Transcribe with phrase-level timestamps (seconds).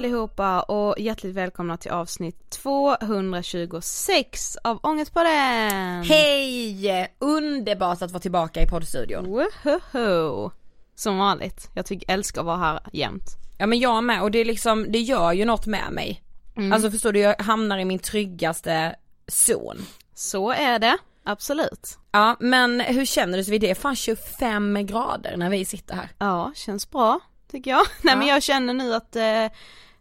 [0.00, 6.02] allihopa och hjärtligt välkomna till avsnitt 226 av Ångestpodden!
[6.02, 7.08] Hej!
[7.18, 9.24] Underbart att vara tillbaka i poddstudion.
[9.26, 10.50] Wohoho!
[10.94, 13.24] Som vanligt, jag tycker älskar att vara här jämt.
[13.58, 16.22] Ja men jag med och det är liksom, det gör ju något med mig.
[16.56, 16.72] Mm.
[16.72, 18.96] Alltså förstår du, jag hamnar i min tryggaste
[19.28, 19.86] zon.
[20.14, 21.98] Så är det, absolut.
[22.12, 23.74] Ja men hur känner du sig vid det?
[23.74, 26.08] Fan 25 grader när vi sitter här.
[26.18, 27.82] Ja, känns bra tycker jag.
[28.02, 28.16] Nej Ja.
[28.18, 29.46] men jag känner nu att eh,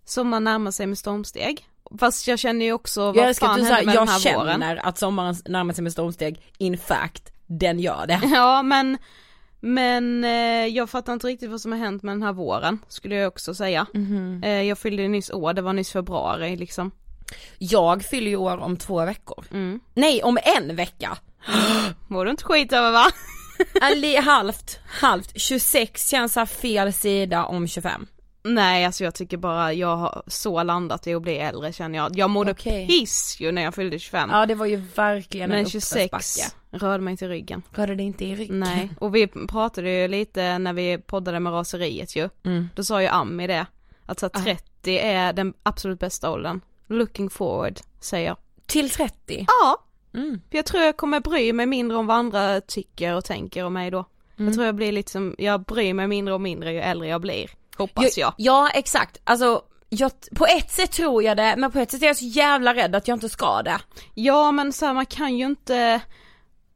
[0.09, 1.65] sommaren närmar sig med stormsteg.
[1.99, 4.37] Fast jag känner ju också Jag vad att fan hände med jag den här känner
[4.37, 4.79] våren.
[4.83, 6.41] att sommaren närmar sig med stormsteg.
[6.57, 8.21] In fact, den gör det.
[8.33, 8.97] Ja men,
[9.59, 13.15] men eh, jag fattar inte riktigt vad som har hänt med den här våren, skulle
[13.15, 13.85] jag också säga.
[13.93, 14.43] Mhm.
[14.43, 16.91] Eh, jag fyllde nyss år, det var nyss februari liksom.
[17.57, 19.45] Jag fyller ju år om två veckor.
[19.51, 19.79] Mm.
[19.93, 21.17] Nej, om en vecka.
[22.07, 23.05] Mår du inte skit över va?
[24.23, 25.31] Halvt, halvt.
[25.39, 28.07] 26 känns fel sida om 25.
[28.43, 32.17] Nej alltså jag tycker bara jag har så landat i att bli äldre känner jag.
[32.17, 32.87] Jag mådde Okej.
[32.87, 34.29] piss ju när jag fyllde 25.
[34.33, 36.55] Ja det var ju verkligen en men 26 uppförsbacke.
[36.71, 37.61] rörde mig till ryggen.
[37.71, 38.59] Rörde det inte i ryggen?
[38.59, 42.29] Nej, och vi pratade ju lite när vi poddade med raseriet ju.
[42.45, 42.69] Mm.
[42.75, 43.65] Då sa ju Ami det,
[44.05, 44.43] att så här, Ah.
[44.43, 46.61] 30 är den absolut bästa åldern.
[46.87, 48.37] Looking forward, säger jag.
[48.65, 49.45] Till 30?
[49.47, 50.41] Ja, Mm.
[50.49, 53.73] för jag tror jag kommer bry mig mindre om vad andra tycker och tänker om
[53.73, 54.05] mig då.
[54.37, 54.47] Mm.
[54.47, 57.21] Jag tror jag blir lite som, jag bryr mig mindre och mindre ju äldre jag
[57.21, 57.49] blir.
[57.79, 58.33] Hoppas jag.
[58.37, 62.07] Ja exakt, alltså jag, på ett sätt tror jag det, men på ett sätt är
[62.07, 63.79] jag så jävla rädd att jag inte ska det.
[64.13, 66.01] Ja men så här, man kan ju inte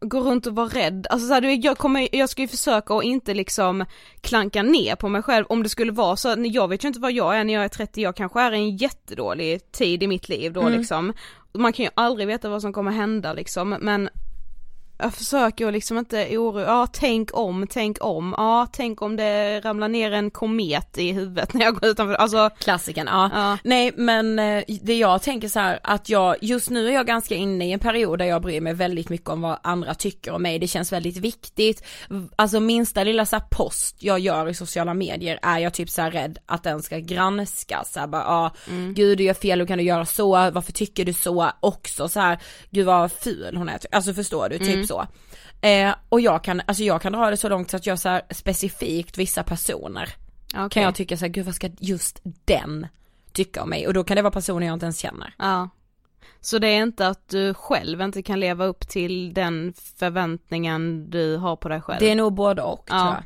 [0.05, 3.03] gå runt och vara rädd, alltså så här, jag kommer, jag ska ju försöka att
[3.03, 3.85] inte liksom
[4.21, 7.11] klanka ner på mig själv om det skulle vara så, jag vet ju inte vad
[7.11, 10.29] jag är när jag är 30, jag kanske är i en jättedålig tid i mitt
[10.29, 10.73] liv då Mm.
[10.73, 11.13] liksom.
[11.53, 14.09] Man kan ju aldrig veta vad som kommer hända liksom, men
[14.97, 19.87] jag försöker liksom inte oroa, ja tänk om, tänk om, ja tänk om det ramlar
[19.87, 23.29] ner en komet i huvudet när jag går utanför, alltså Klassiken, ja.
[23.33, 23.57] Ja.
[23.63, 27.35] Nej men eh, det jag tänker så här att jag, just nu är jag ganska
[27.35, 30.41] inne i en period där jag bryr mig väldigt mycket om vad andra tycker om
[30.41, 31.85] mig, det känns väldigt viktigt.
[32.35, 36.11] Alltså minsta lilla så post jag gör i sociala medier är jag typ så här
[36.11, 38.51] rädd att den ska granskas, så här bara, ja,
[38.93, 42.19] gud du gör fel, hur kan du göra så, varför tycker du så, också så
[42.19, 42.39] här,
[42.69, 45.07] gud vad ful hon är, alltså förstår du, typ så.
[45.61, 48.09] Eh, och jag kan, alltså jag kan dra det så långt så att jag så
[48.09, 50.09] här specifikt vissa personer
[50.53, 50.69] okej.
[50.69, 52.87] kan jag tycka så här, gud vad ska just den
[53.31, 53.87] tycka om mig?
[53.87, 55.35] Och då kan det vara personer jag inte ens känner.
[55.37, 55.69] Ja.
[56.41, 61.37] Så det är inte att du själv inte kan leva upp till den förväntningen du
[61.37, 61.99] har på dig själv?
[61.99, 62.99] Det är nog både och Ja.
[62.99, 63.23] tror jag.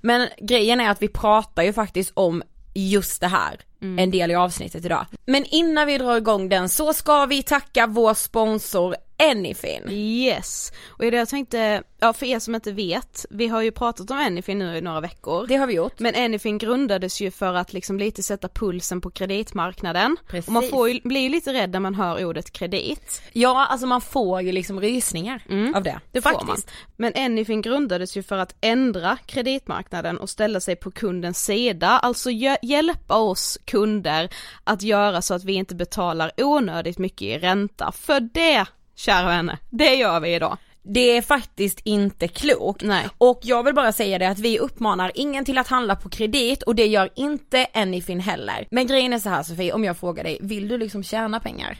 [0.00, 2.42] Men grejen är att vi pratar ju faktiskt om
[2.74, 5.06] just det här en del i avsnittet idag.
[5.26, 8.96] Men innan vi drar igång den så ska vi tacka vår sponsor
[9.30, 9.82] Anyfin.
[9.90, 14.10] Yes, och det jag tänkte, ja för er som inte vet, vi har ju pratat
[14.10, 15.46] om Anyfin nu i några veckor.
[15.46, 15.98] Det har vi gjort.
[16.00, 20.16] Men Anyfin grundades ju för att liksom lite sätta pulsen på kreditmarknaden.
[20.28, 20.46] Precis.
[20.46, 23.22] Och man får ju, blir ju lite rädd när man hör ordet kredit.
[23.32, 25.42] Ja, alltså man får ju liksom rysningar
[25.74, 26.00] av det.
[26.12, 26.46] Det Faktiskt.
[26.46, 26.58] får man.
[26.96, 32.30] Men Anyfin grundades ju för att ändra kreditmarknaden och ställa sig på kundens sida, alltså
[32.30, 34.28] hj- hjälpa oss kunder
[34.64, 37.92] att göra så att vi inte betalar onödigt mycket i ränta.
[37.92, 40.56] För det, kära vänner, det gör vi idag.
[40.82, 42.82] Det är faktiskt inte klokt.
[42.82, 43.08] Nej.
[43.18, 46.62] Och jag vill bara säga det att vi uppmanar ingen till att handla på kredit
[46.62, 48.66] och det gör inte Anyfin heller.
[48.70, 51.78] Men grejen är så här Sofie, om jag frågar dig, vill du liksom tjäna pengar?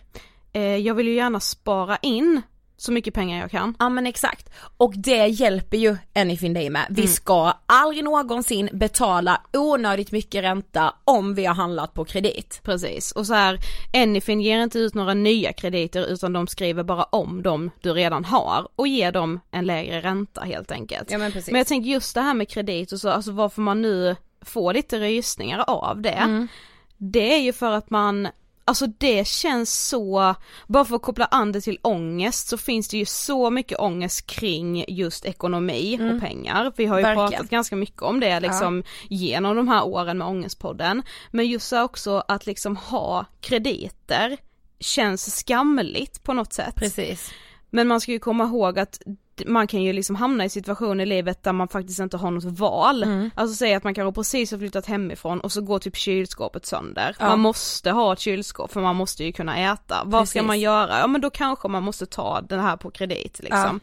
[0.53, 2.43] Eh, jag vill ju gärna spara in
[2.81, 3.75] så mycket pengar jag kan.
[3.79, 4.51] Ja men exakt.
[4.77, 6.87] Och det hjälper ju Anyfin dig med.
[6.91, 12.61] Vi ska aldrig någonsin betala onödigt mycket ränta om vi har handlat på kredit.
[12.63, 13.59] Precis, och så här,
[13.95, 18.25] Anyfin ger inte ut några nya krediter utan de skriver bara om dem du redan
[18.25, 21.11] har och ger dem en lägre ränta helt enkelt.
[21.11, 21.53] Ja, men precis.
[21.53, 24.75] Men jag tänker just det här med kredit och så, alltså varför man nu får
[24.75, 26.11] lite rysningar av det.
[26.11, 26.49] Mm.
[26.97, 28.29] Det är ju för att man
[28.69, 30.35] Alltså det känns så,
[30.67, 34.27] bara för att koppla an det till ångest så finns det ju så mycket ångest
[34.27, 36.73] kring just ekonomi och pengar.
[36.77, 37.17] Vi har ju Mm.
[37.17, 37.31] Verkligen.
[37.31, 41.03] pratat ganska mycket om det liksom genom de här åren med Ångestpodden.
[41.31, 44.37] Men just så också att liksom ha krediter
[44.81, 46.75] känns skamligt på något sätt.
[46.75, 47.31] Precis.
[47.71, 49.01] Men man ska ju komma ihåg att
[49.47, 52.45] man kan ju liksom hamna i situationer i livet där man faktiskt inte har något
[52.45, 53.03] val.
[53.03, 53.31] Mm.
[53.35, 57.17] Alltså säga att man kanske precis har flyttat hemifrån och så går typ kylskåpet sönder.
[57.19, 57.29] Ja.
[57.29, 60.03] Man måste ha ett kylskåp för man måste ju kunna äta.
[60.05, 60.47] Vad ska Precis.
[60.47, 60.99] man göra?
[60.99, 63.81] Ja men då kanske man måste ta den här på kredit liksom.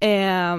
[0.00, 0.56] Eh,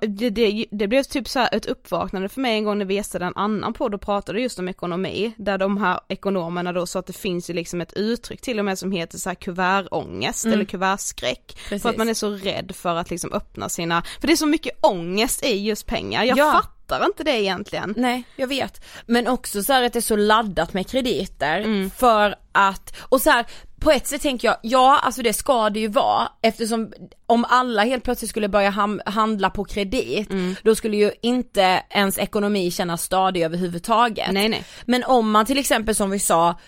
[0.00, 3.24] det, det, det blev typ så ett uppvaknande för mig en gång när vi gästade
[3.24, 7.06] en annan podd och pratade just om ekonomi, där de här ekonomerna då sa att
[7.06, 10.64] det finns ju liksom ett uttryck till och med som heter så här kuvertångest eller
[10.64, 11.58] kuvertskräck.
[11.68, 11.82] Precis.
[11.82, 14.46] För att man är så rädd för att liksom öppna sina, för det är så
[14.46, 16.52] mycket ångest i just pengar, jag Ja.
[16.52, 17.94] fattar inte det egentligen.
[17.96, 18.84] Nej, jag vet.
[19.06, 21.90] Men också så här att det är så laddat med krediter Mm.
[21.90, 23.46] för att, och så här,
[23.80, 26.92] på ett sätt tänker jag, ja alltså det ska det ju vara eftersom
[27.26, 30.56] om alla helt plötsligt skulle börja ham- handla på kredit, Mm.
[30.62, 34.32] då skulle ju inte ens ekonomi kännas stadig överhuvudtaget.
[34.32, 34.64] Nej, nej.
[34.84, 36.58] Men om man till exempel som vi sa,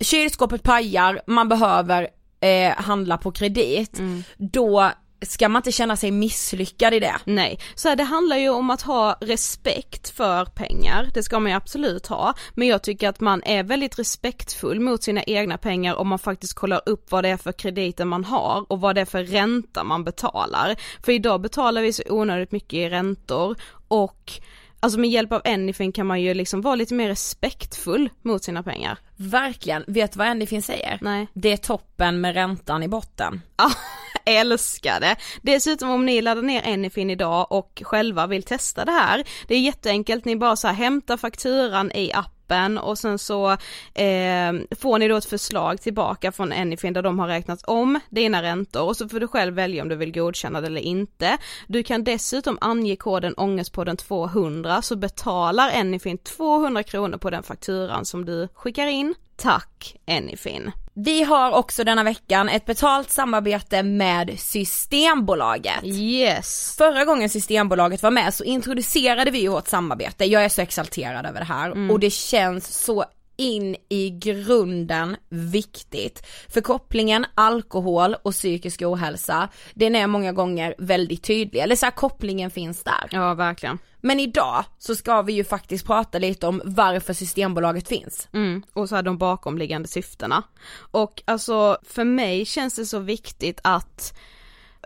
[0.00, 2.08] kylskåpet pajar, man behöver
[2.40, 4.24] eh, handla på kredit, Mm.
[4.36, 4.90] då
[5.24, 7.14] ska man inte känna sig misslyckad i det.
[7.24, 11.52] Nej, så här, det handlar ju om att ha respekt för pengar, det ska man
[11.52, 15.94] ju absolut ha, men jag tycker att man är väldigt respektfull mot sina egna pengar
[15.94, 19.00] om man faktiskt kollar upp vad det är för krediter man har och vad det
[19.00, 20.76] är för ränta man betalar.
[21.04, 23.56] För idag betalar vi så onödigt mycket i räntor
[23.88, 24.40] och
[24.80, 28.62] Alltså med hjälp av Anyfin kan man ju liksom vara lite mer respektfull mot sina
[28.62, 28.98] pengar.
[29.16, 30.98] Verkligen, vet du vad Anyfin säger?
[31.00, 31.26] Nej.
[31.32, 33.40] Det är toppen med räntan i botten.
[34.24, 35.16] Älskar det.
[35.42, 39.60] Dessutom om ni laddar ner Anyfin idag och själva vill testa det här, det är
[39.60, 43.50] jätteenkelt, ni bara så här hämtar fakturan i appen och sen så
[43.94, 48.42] eh, får ni då ett förslag tillbaka från Anyfin där de har räknat om dina
[48.42, 51.38] räntor och så får du själv välja om du vill godkänna det eller inte.
[51.66, 58.04] Du kan dessutom ange koden ångestpodden 200 så betalar Anyfin 200 kronor på den fakturan
[58.04, 59.14] som du skickar in.
[59.36, 60.72] Tack Anyfin!
[60.96, 65.84] Vi har också denna veckan ett betalt samarbete med Systembolaget.
[65.84, 66.74] Yes!
[66.78, 71.26] Förra gången Systembolaget var med så introducerade vi ju vårt samarbete, jag är så exalterad
[71.26, 73.04] över det här och det känns så
[73.36, 76.26] in i grunden viktigt.
[76.48, 81.90] För kopplingen alkohol och psykisk ohälsa, den är många gånger väldigt tydlig, eller så här,
[81.90, 83.08] kopplingen finns där.
[83.10, 83.78] Ja verkligen.
[84.00, 88.28] Men idag så ska vi ju faktiskt prata lite om varför Systembolaget finns.
[88.32, 90.42] Mm, och så här de bakomliggande syftena.
[90.76, 94.14] Och alltså för mig känns det så viktigt att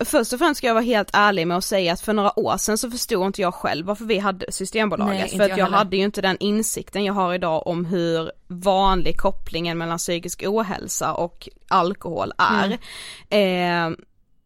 [0.05, 2.57] Först och främst ska jag vara helt ärlig med att säga att för några år
[2.57, 5.19] sedan så förstod inte jag själv varför vi hade Systembolaget.
[5.19, 8.33] Nej, för att jag jag hade ju inte den insikten jag har idag om hur
[8.47, 12.79] vanlig kopplingen mellan psykisk ohälsa och alkohol är.
[13.31, 13.93] Mm.
[13.93, 13.99] Eh,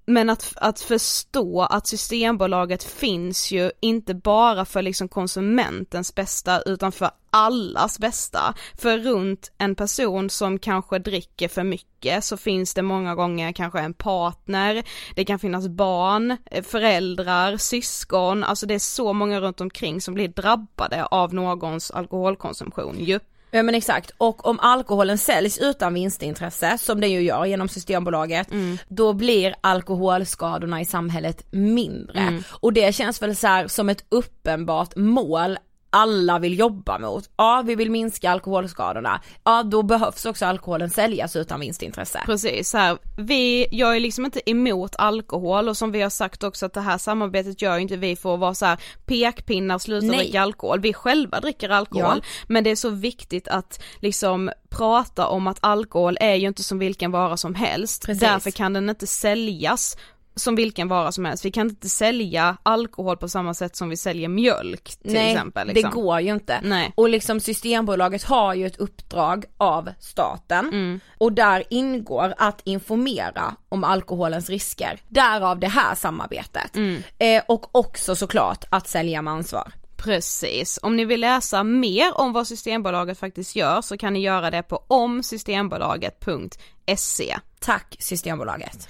[0.07, 6.93] men att, att förstå att Systembolaget finns ju inte bara för liksom konsumentens bästa utan
[6.93, 8.55] för allas bästa.
[8.79, 13.81] För runt en person som kanske dricker för mycket så finns det många gånger kanske
[13.81, 19.61] en partner, det kan finnas barn, eh, föräldrar, syskon, alltså det är så många runt
[19.61, 23.21] omkring som blir drabbade av någons alkoholkonsumtion ju.
[23.55, 28.49] Ja men exakt, och om alkoholen säljs utan vinstintresse, som den ju gör genom Systembolaget,
[28.89, 32.43] då blir alkoholskadorna i samhället mindre.
[32.51, 35.59] Och det känns väl så här som ett uppenbart mål
[35.93, 37.31] alla vill jobba mot.
[37.37, 39.21] Ja, vi vill minska alkoholskadorna.
[39.45, 42.23] Ja, då behövs också alkoholen säljas utan vinstintresse.
[42.27, 46.43] Precis, så här, vi, jag är liksom inte emot alkohol och som vi har sagt
[46.45, 50.07] också att det här samarbetet gör inte vi för att vara så här pekpinnar, sluta
[50.07, 50.17] Nej.
[50.19, 50.81] dricka alkohol.
[50.81, 52.29] Vi själva dricker alkohol, Ja.
[52.47, 56.79] men det är så viktigt att liksom prata om att alkohol är ju inte som
[56.79, 58.07] vilken vara som helst.
[58.07, 58.21] Precis.
[58.21, 59.97] Därför kan den inte säljas
[60.35, 61.45] som vilken vara som helst.
[61.45, 65.69] Vi kan inte sälja alkohol på samma sätt som vi säljer mjölk till Nej, exempel.
[65.69, 65.91] Liksom.
[65.91, 66.61] det går ju inte.
[66.63, 66.93] Nej.
[66.95, 71.01] Och liksom Systembolaget har ju ett uppdrag av staten Mm.
[71.19, 75.01] och där ingår att informera om alkoholens risker.
[75.09, 76.77] Därav det här samarbetet.
[76.77, 77.03] Mm.
[77.19, 79.73] Eh, och också såklart att sälja med ansvar.
[79.97, 84.51] Precis, om ni vill läsa mer om vad Systembolaget faktiskt gör så kan ni göra
[84.51, 87.37] det på omsystembolaget.se.
[87.61, 88.89] Tack Systembolaget.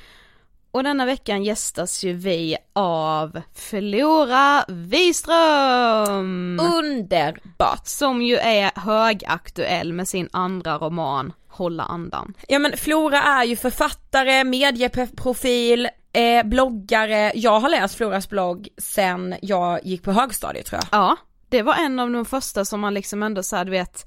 [0.72, 6.60] Och denna veckan gästas ju vi av Flora Wiström!
[6.60, 7.86] Underbart!
[7.86, 12.34] Som ju är högaktuell med sin andra roman Hålla andan.
[12.48, 17.32] Ja men Flora är ju författare, medieprofil, eh, bloggare.
[17.34, 21.00] Jag har läst Floras blogg sen jag gick på högstadiet tror jag.
[21.00, 21.16] Ja,
[21.48, 24.06] det var en av de första som man liksom ändå såhär du vet,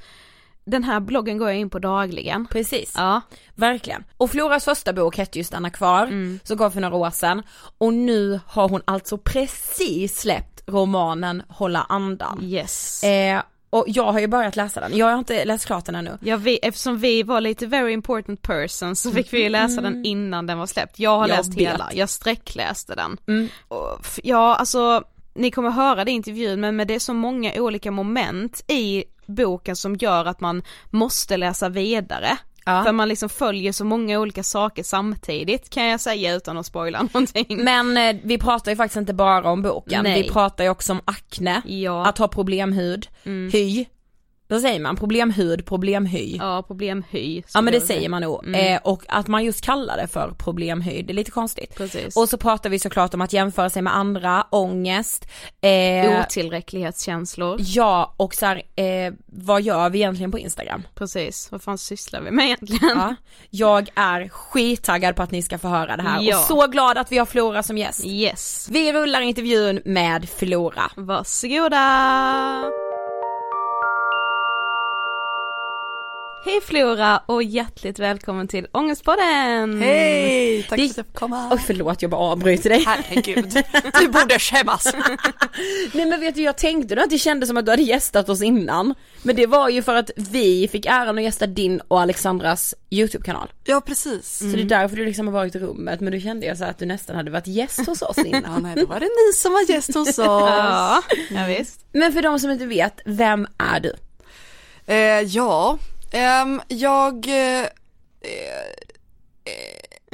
[0.65, 2.47] den här bloggen går jag in på dagligen.
[2.47, 2.93] Precis.
[2.97, 3.21] Ja,
[3.55, 4.03] Verkligen.
[4.17, 6.09] Och Floras första bok hette ju Stanna kvar,
[6.47, 7.41] som kom för några år sedan.
[7.77, 12.39] Och nu har hon alltså precis släppt romanen Hålla andan.
[12.43, 13.03] yes.
[13.03, 16.17] Eh, och jag har ju börjat läsa den, jag har inte läst klart den ännu.
[16.21, 20.05] Ja, vi, eftersom vi var lite very important person så fick vi ju läsa den
[20.05, 20.99] innan den var släppt.
[20.99, 21.57] Jag har Jag läst vet.
[21.57, 23.17] hela, jag sträckläste den.
[23.27, 23.47] Mm.
[23.67, 25.03] Och, ja, alltså,
[25.35, 29.03] ni kommer höra det i intervjun men, men det är så många olika moment i
[29.27, 32.37] boken som gör att man måste läsa vidare.
[32.65, 32.83] Ja.
[32.83, 37.01] För man liksom följer så många olika saker samtidigt kan jag säga utan att spoila
[37.13, 37.45] någonting.
[37.63, 40.21] Men eh, vi pratar ju faktiskt inte bara om boken, Nej.
[40.23, 42.05] vi pratar ju också om akne, Ja.
[42.05, 43.07] att ha problemhud,
[43.51, 43.85] hy,
[44.47, 44.95] vad säger man?
[44.95, 46.35] Problemhud, problemhy.
[46.39, 47.41] Ja, problemhy.
[47.53, 48.75] Ja men det säger man nog, Mm.
[48.75, 51.75] eh, och att man just kallar det för problemhy, det är lite konstigt.
[51.75, 52.17] Precis.
[52.17, 55.27] Och så pratar vi såklart om att jämföra sig med andra, ångest,
[55.61, 57.57] eh, Otillräcklighetskänslor.
[57.59, 60.83] ja och så här, eh, vad gör vi egentligen på Instagram?
[60.95, 62.97] Precis, vad fan sysslar vi med egentligen?
[62.97, 63.15] Ja,
[63.49, 66.37] jag är skittaggad på att ni ska få höra det här Ja.
[66.39, 68.05] och så glad att vi har Flora som gäst.
[68.05, 68.67] Yes.
[68.71, 70.91] Vi rullar intervjun med Flora.
[70.95, 72.84] Varsågoda!
[76.45, 79.81] Hej Flora och hjärtligt välkommen till Ångestpodden!
[79.81, 80.63] Hej!
[80.69, 81.49] Tack Det- för att jag fick komma.
[81.51, 82.83] Oj förlåt jag bara avbryter dig.
[82.87, 83.63] Herregud,
[83.99, 84.93] du borde skämmas.
[85.93, 88.29] Nej men vet du jag tänkte nog att det kändes som att du hade gästat
[88.29, 88.95] oss innan.
[89.23, 93.47] Men det var ju för att vi fick äran att gästa din och Alexandras YouTube-kanal.
[93.63, 94.37] Ja precis.
[94.37, 96.63] Så det är därför du liksom har varit i rummet men då kände jag så
[96.63, 98.43] att du nästan hade varit gäst hos oss innan.
[98.45, 100.17] Ja, nej, då var det ni som var gäst hos oss.
[100.25, 101.79] Ja, ja visst.
[101.91, 103.93] Men för de som inte vet, vem är du?
[104.87, 105.77] Eh, ja,
[106.13, 107.27] Um, jag...
[107.27, 107.67] Uh,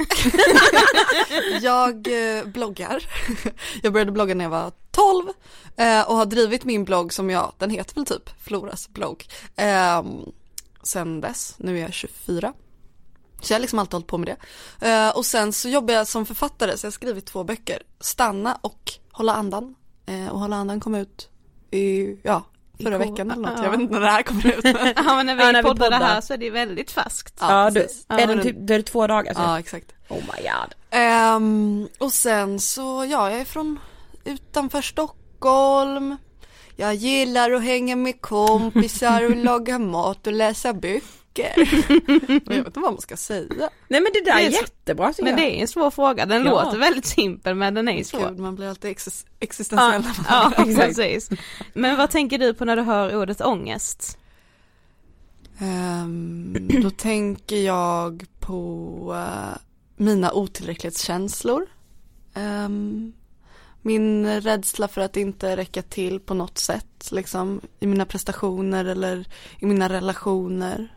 [1.62, 3.04] jag eh, bloggar.
[3.84, 5.28] Jag började blogga när jag var 12
[6.08, 9.26] och har drivit min blogg som jag, den heter väl typ Floras blogg.
[9.56, 10.32] Ehm,
[10.84, 12.54] sen dess, nu är jag 24.
[13.42, 14.38] Så jag har liksom alltid hållit på med
[14.80, 15.12] det.
[15.12, 17.84] Och sen så jobbar jag som författare så jag har skrivit två böcker.
[18.00, 19.76] Stanna och Hålla andan.
[20.32, 21.30] Och Hålla andan kom ut
[21.72, 22.44] i, ja,
[22.82, 23.54] förra veckan eller något.
[23.58, 23.64] Ja.
[23.64, 24.66] Jag vet inte när det här kommer ut.
[24.96, 27.38] Ja men när vi Ja, när vi poddar det här så är det väldigt färskt.
[27.40, 28.06] Ja, du, precis.
[28.10, 29.44] är den typ, då är det två dagar typ?
[29.44, 29.92] Ja, exakt.
[30.10, 30.74] Oh my god.
[30.90, 33.80] Ehm, och sen så, ja, jag är från
[34.26, 36.18] utanför Stockholm.
[36.76, 41.21] Jag gillar att hänga med kompisar och laga mat och läsa böcker.
[41.36, 43.70] Men jag vet inte vad man ska säga.
[43.88, 45.40] Nej men det där Det är, är jättebra tycker Men jag.
[45.52, 46.64] det är en svår fråga, den Ja.
[46.64, 48.30] låter väldigt simpel men den är ju svår.
[48.30, 50.04] Gud, man blir alltid exis- existentiell.
[50.30, 50.78] Ja, Exakt.
[50.98, 51.30] precis.
[51.74, 54.18] Men vad tänker du på när du hör ordet ångest?
[55.60, 59.58] Ehm, då tänker jag på eh,
[59.96, 61.66] mina otillräcklighetskänslor.
[62.34, 63.14] Ehm,
[63.82, 69.26] min rädsla för att inte räcka till på något sätt, liksom i mina prestationer eller
[69.60, 70.96] i mina relationer.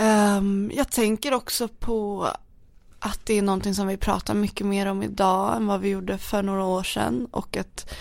[0.00, 2.28] Ehm, jag tänker också på
[2.98, 6.18] att det är någonting som vi pratar mycket mer om idag än vad vi gjorde
[6.18, 7.92] för några år sedan och att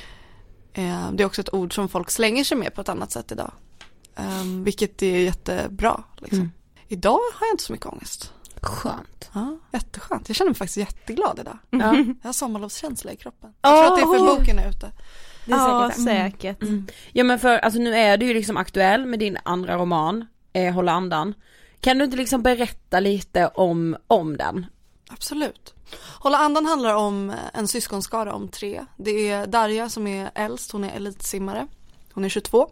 [0.73, 3.31] eh, det är också ett ord som folk slänger sig med på ett annat sätt
[3.31, 3.51] idag.
[4.15, 6.03] Um, vilket är jättebra.
[6.17, 6.39] Liksom.
[6.39, 6.51] Mm.
[6.87, 8.33] Idag har jag inte så mycket ångest.
[8.61, 9.29] Skönt.
[9.33, 10.29] Ja, jätteskönt.
[10.29, 11.57] Jag känner mig faktiskt jätteglad idag.
[11.69, 11.95] Ja.
[11.95, 13.53] Jag har sommarlovskänsla i kroppen.
[13.61, 14.91] Jag tror att det är för boken är ute.
[15.45, 16.61] Det är ja, säkert.
[16.61, 16.87] Mm.
[16.87, 16.95] säkert.
[17.13, 20.73] Ja men för alltså nu är du ju liksom aktuell med din andra roman, eh,
[20.73, 21.33] Hålla andan.
[21.81, 24.65] Kan du inte liksom berätta lite om, om den?
[25.09, 25.73] Absolut.
[26.19, 28.85] Hålla andan handlar om eh, en syskonskara om tre.
[28.97, 31.67] Det är Darja som är äldst, hon är elitsimmare.
[32.13, 32.69] hon är 22.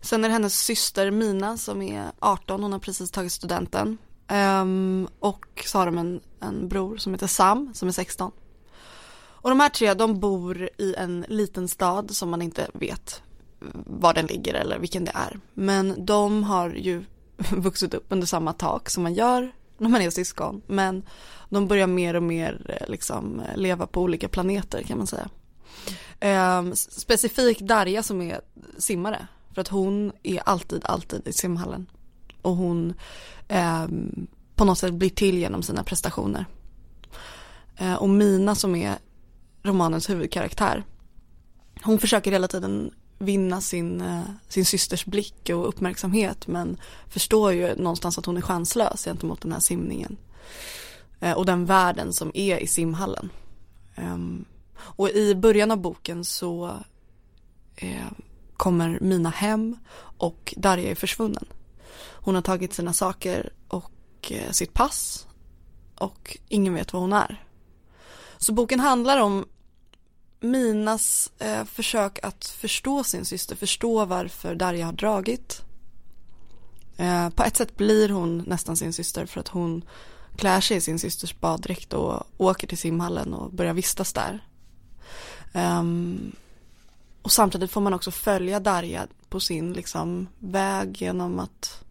[0.00, 3.98] Sen är det hennes syster Mina som är 18, hon har precis tagit studenten.
[4.32, 8.32] Um, och så har de en, en bror som heter Sam som är 16.
[9.14, 13.22] Och de här tre de bor i en liten stad som man inte vet
[13.60, 15.40] eh, var den ligger eller vilken det är.
[15.54, 17.04] Men de har ju
[17.50, 20.62] vuxit upp under samma tak som man gör när man är syskon.
[20.66, 21.02] Men
[21.48, 25.28] de börjar mer och mer eh, liksom eh, leva på olika planeter kan man säga.
[26.20, 28.40] Ehm, Specifikt Darja som är
[28.78, 29.26] simmare.
[29.54, 31.86] För att hon är alltid, alltid i simhallen.
[32.42, 32.94] Och hon
[33.48, 33.86] eh,
[34.54, 36.46] på något sätt blir till genom sina prestationer.
[37.76, 38.98] Eh, och Mina som är
[39.62, 40.84] romanens huvudkaraktär.
[41.82, 42.90] Hon försöker hela tiden
[43.22, 46.76] vinna sin, eh, sin systers blick och uppmärksamhet men
[47.08, 50.16] förstår ju någonstans att hon är chanslös gentemot den här simningen.
[51.20, 53.30] Eh, och den världen som är i simhallen.
[53.94, 56.76] Ehm, och i början av boken så
[57.76, 58.10] eh,
[58.56, 59.76] kommer Mina hem
[60.18, 61.44] och Darja är försvunnen.
[62.24, 65.26] Hon har tagit sina saker och sitt pass
[65.98, 67.44] och ingen vet var hon är.
[68.38, 69.44] Så boken handlar om
[70.42, 75.62] Minas eh, försök att förstå sin syster, förstå varför Darja har dragit.
[76.96, 79.84] Eh, på ett sätt blir hon nästan sin syster för att hon
[80.36, 84.46] klär sig i sin systers baddräkt och åker till simhallen och börjar vistas där.
[85.54, 86.36] Um,
[87.22, 91.84] och samtidigt får man också följa Darja på sin liksom väg genom att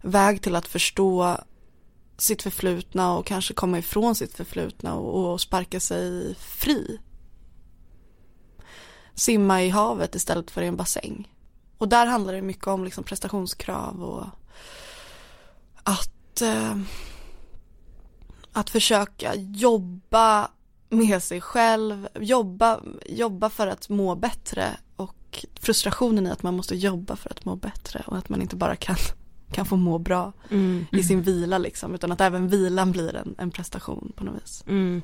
[0.00, 1.36] väg till att förstå
[2.18, 6.98] sitt förflutna och kanske komma ifrån sitt förflutna och, och sparka sig fri.
[9.16, 11.28] Simma i havet istället för i en bassäng.
[11.78, 14.26] Och där handlar det mycket om liksom prestationskrav och
[15.82, 16.76] att, eh,
[18.52, 20.50] att försöka jobba
[20.88, 26.76] med sig själv, jobba, jobba för att må bättre och frustrationen i att man måste
[26.76, 28.96] jobba för att må bättre och att man inte bara kan,
[29.52, 30.86] kan få må bra mm.
[30.92, 34.64] i sin vila liksom utan att även vilan blir en, en prestation på något vis.
[34.66, 35.02] Mm.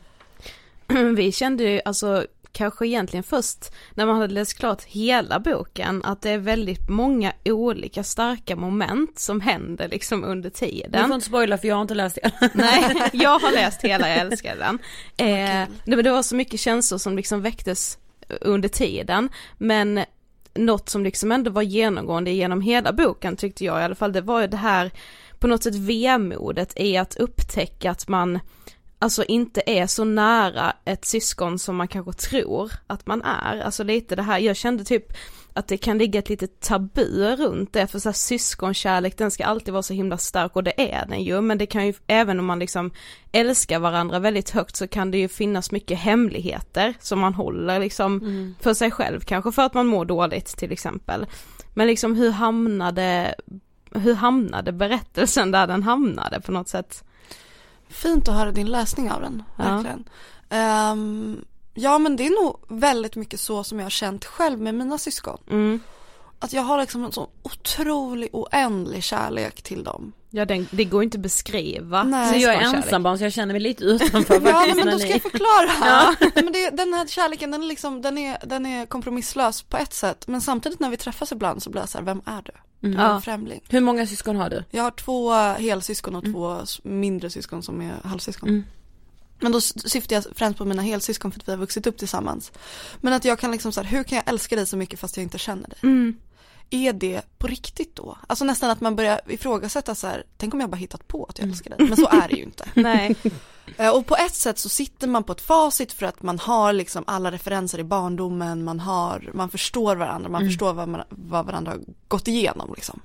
[1.16, 6.22] Vi kände ju alltså kanske egentligen först när man hade läst klart hela boken att
[6.22, 11.02] det är väldigt många olika starka moment som händer liksom under tiden.
[11.02, 12.50] Du får inte spoila för jag har inte läst hela.
[12.54, 14.78] Nej, jag har läst hela, jag älskar den.
[15.16, 17.98] Eh, det, det var så mycket känslor som liksom väcktes
[18.40, 20.04] under tiden men
[20.54, 24.20] något som liksom ändå var genomgående genom hela boken tyckte jag i alla fall det
[24.20, 24.90] var ju det här
[25.38, 28.38] på något sätt vemodet i att upptäcka att man
[29.02, 33.60] alltså inte är så nära ett syskon som man kanske tror att man är.
[33.60, 35.12] Alltså lite det här, jag kände typ
[35.52, 39.44] att det kan ligga ett litet tabu runt det, för så här, syskonkärlek den ska
[39.44, 42.38] alltid vara så himla stark och det är den ju, men det kan ju, även
[42.38, 42.90] om man liksom
[43.32, 48.20] älskar varandra väldigt högt så kan det ju finnas mycket hemligheter som man håller liksom
[48.20, 48.54] mm.
[48.60, 51.26] för sig själv, kanske för att man mår dåligt till exempel.
[51.74, 53.34] Men liksom hur hamnade,
[53.90, 57.04] hur hamnade berättelsen där den hamnade på något sätt?
[57.92, 60.04] Fint att höra din läsning av den, verkligen.
[60.48, 60.92] Ja.
[60.92, 64.74] Um, ja men det är nog väldigt mycket så som jag har känt själv med
[64.74, 65.38] mina syskon.
[65.50, 65.80] Mm.
[66.38, 70.12] Att jag har liksom en sån otrolig oändlig kärlek till dem.
[70.30, 72.02] Ja den, det går inte att beskriva.
[72.02, 72.32] Nej.
[72.32, 74.68] Så jag är ensambarn så jag känner mig lite utanför faktiskt.
[74.68, 75.70] Ja men då ska jag förklara.
[75.80, 76.14] Ja.
[76.34, 79.92] men det, den här kärleken den är liksom, den är, den är kompromisslös på ett
[79.92, 80.26] sätt.
[80.28, 82.52] Men samtidigt när vi träffas ibland så blir jag så här, vem är du?
[82.82, 83.00] Mm.
[83.00, 83.20] Ja.
[83.20, 83.60] Främling.
[83.68, 84.64] Hur många syskon har du?
[84.70, 86.34] Jag har två helsyskon och mm.
[86.34, 88.48] två mindre syskon som är halvsyskon.
[88.48, 88.64] Mm.
[89.40, 92.52] Men då syftar jag främst på mina helsyskon för att vi har vuxit upp tillsammans.
[93.00, 95.16] Men att jag kan liksom så här, hur kan jag älska dig så mycket fast
[95.16, 95.78] jag inte känner dig?
[95.82, 96.16] Mm
[96.72, 98.18] är det på riktigt då?
[98.26, 101.38] Alltså nästan att man börjar ifrågasätta så här, tänk om jag bara hittat på att
[101.38, 102.68] jag älskar dig, men så är det ju inte.
[102.74, 103.16] Nej.
[103.76, 106.72] Eh, och på ett sätt så sitter man på ett facit för att man har
[106.72, 110.50] liksom alla referenser i barndomen, man har, man förstår varandra, man mm.
[110.50, 113.00] förstår vad, man, vad varandra har gått igenom liksom.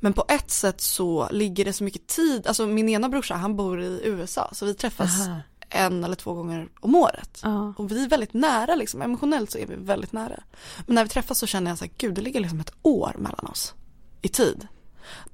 [0.00, 3.56] Men på ett sätt så ligger det så mycket tid, alltså min ena brorsa han
[3.56, 7.40] bor i USA så vi träffas Aha en eller två gånger om året.
[7.42, 7.74] Ja.
[7.76, 10.42] Och vi är väldigt nära liksom, emotionellt så är vi väldigt nära.
[10.86, 13.14] Men när vi träffas så känner jag så här, gud det ligger liksom ett år
[13.18, 13.74] mellan oss.
[14.22, 14.68] I tid.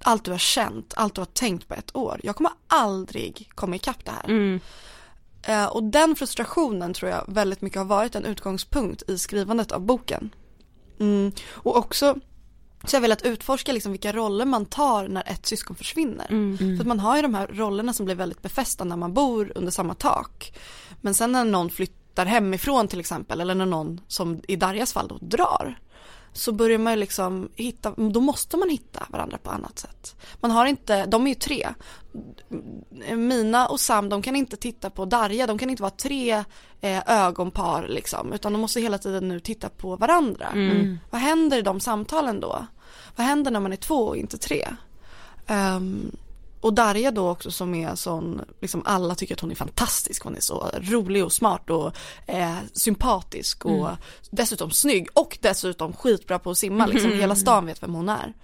[0.02, 2.20] Allt du har känt, allt du har tänkt på ett år.
[2.22, 4.24] Jag kommer aldrig komma ikapp det här.
[4.24, 4.60] Mm.
[5.48, 9.80] Uh, och den frustrationen tror jag väldigt mycket har varit en utgångspunkt i skrivandet av
[9.80, 10.30] boken.
[11.00, 11.32] Mm.
[11.52, 12.14] Och också
[12.84, 16.26] så jag har velat utforska liksom vilka roller man tar när ett syskon försvinner.
[16.30, 16.76] Mm, mm.
[16.76, 19.52] För att man har ju de här rollerna som blir väldigt befästa när man bor
[19.54, 20.58] under samma tak.
[21.00, 25.08] Men sen när någon flyttar hemifrån till exempel eller när någon som i Darjas fall
[25.08, 25.78] då drar.
[26.32, 30.16] Så börjar man liksom hitta, då måste man hitta varandra på annat sätt.
[30.40, 31.68] Man har inte, de är ju tre.
[33.16, 36.44] Mina och Sam de kan inte titta på Darja, de kan inte vara tre
[36.80, 38.32] eh, ögonpar liksom.
[38.32, 40.46] Utan de måste hela tiden nu titta på varandra.
[40.46, 40.98] Mm.
[41.10, 42.66] Vad händer i de samtalen då?
[43.16, 44.68] Vad händer när man är två och inte tre?
[45.48, 46.16] Um,
[46.62, 50.36] och Darja då också som är sån, liksom alla tycker att hon är fantastisk, hon
[50.36, 51.92] är så rolig och smart och
[52.26, 53.96] eh, sympatisk och mm.
[54.30, 57.20] dessutom snygg och dessutom skitbra på att simma liksom, mm.
[57.20, 58.34] hela stan vet vem hon är.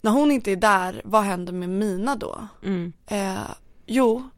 [0.00, 2.48] När hon inte är där, vad händer med Mina då?
[2.62, 2.92] Mm.
[3.06, 3.50] Eh,
[3.86, 4.28] jo,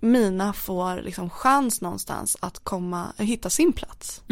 [0.00, 4.22] Mina får liksom chans någonstans att komma, hitta sin plats.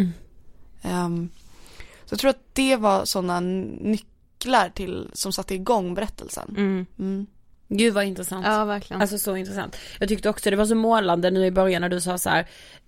[0.82, 1.30] Um,
[2.04, 6.54] så jag tror att det var sådana nycklar till, som satte igång berättelsen.
[7.72, 8.46] Gud vad intressant.
[8.46, 9.02] Ja verkligen.
[9.02, 9.76] Alltså så intressant.
[9.98, 12.46] Jag tyckte också det var så målande nu i början när du sa så här,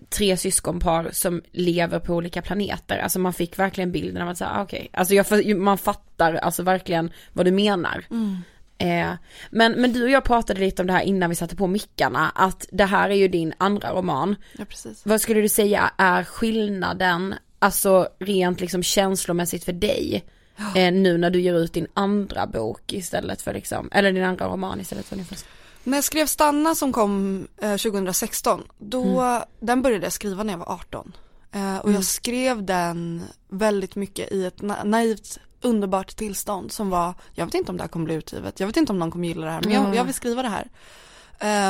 [0.09, 2.99] tre syskonpar som lever på olika planeter.
[2.99, 5.01] Alltså man fick verkligen bilden av att säga, ah, okej, okay.
[5.01, 8.05] alltså jag, man fattar alltså verkligen vad du menar.
[8.11, 8.37] Mm.
[8.79, 9.17] Eh,
[9.51, 12.33] men, men du och jag pratade lite om det här innan vi satte på mickarna,
[12.35, 14.37] att det här är ju din andra roman.
[14.59, 15.07] Ja precis.
[15.07, 20.25] Vad skulle du säga är skillnaden, alltså rent liksom känslomässigt för dig?
[20.77, 24.49] Eh, nu när du ger ut din andra bok istället för liksom, eller din andra
[24.49, 25.49] roman istället för din första.
[25.85, 29.43] När jag skrev Stanna som kom eh, 2016, då, mm.
[29.61, 31.13] den började jag skriva när jag var 18.
[31.53, 31.95] Eh, och mm.
[31.95, 37.55] jag skrev den väldigt mycket i ett na naivt underbart tillstånd som var, jag vet
[37.55, 39.53] inte om det här kommer bli utgivet, jag vet inte om någon kommer gilla det
[39.53, 40.69] här, men jag, jag vill skriva det här.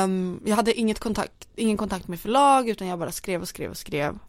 [0.03, 3.71] Um, jag hade inget kontakt, ingen kontakt med förlag utan jag bara skrev och skrev
[3.71, 4.19] och skrev.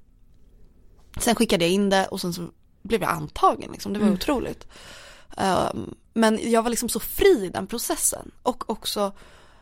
[1.20, 2.48] Sen skickade jag in det och sen så
[2.84, 4.14] blev jag antagen liksom, det var mm.
[4.14, 4.66] otroligt.
[5.36, 9.12] Um, men jag var liksom så fri i den processen och också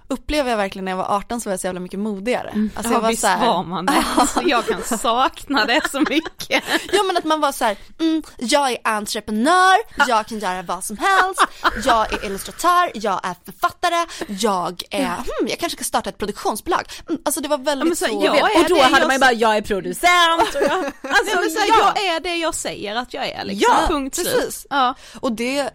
[0.09, 2.49] upplever jag verkligen när jag var 18 så var jag så jävla mycket modigare.
[2.49, 2.71] Mm.
[2.75, 4.05] Alltså jag var visst så här, var man det.
[4.17, 6.65] Alltså jag kan sakna det så mycket.
[6.93, 10.85] ja men att man var så här, mm, jag är entreprenör, jag kan göra vad
[10.85, 11.47] som helst,
[11.85, 16.83] jag är illustratör, jag är författare, jag är, hmm, jag kanske ska starta ett produktionsbolag.
[17.09, 19.33] Mm, alltså det var väldigt ja, så, så jag och då hade man ju bara,
[19.33, 20.55] jag är producent.
[20.55, 21.93] Och jag, alltså, men så här, ja.
[21.95, 24.33] jag är det jag säger att jag är liksom, ja, punkt precis.
[24.33, 24.67] slut.
[24.71, 24.95] Ja.
[25.21, 25.69] Och det, eh,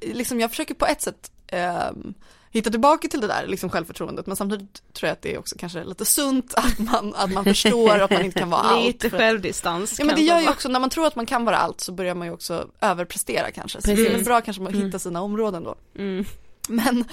[0.00, 2.14] liksom jag försöker på ett sätt um,
[2.54, 5.56] hitta tillbaka till det där liksom självförtroendet men samtidigt tror jag att det är också
[5.58, 8.86] kanske lite sunt att man, att man förstår att man inte kan vara allt.
[8.86, 9.98] Lite självdistans.
[9.98, 11.92] Ja men det gör ju också, när man tror att man kan vara allt så
[11.92, 13.82] börjar man ju också överprestera kanske.
[13.82, 14.08] Så Precis.
[14.08, 14.86] det är bra kanske att mm.
[14.86, 15.74] hitta sina områden då.
[15.98, 16.24] Mm.
[16.68, 17.04] Men,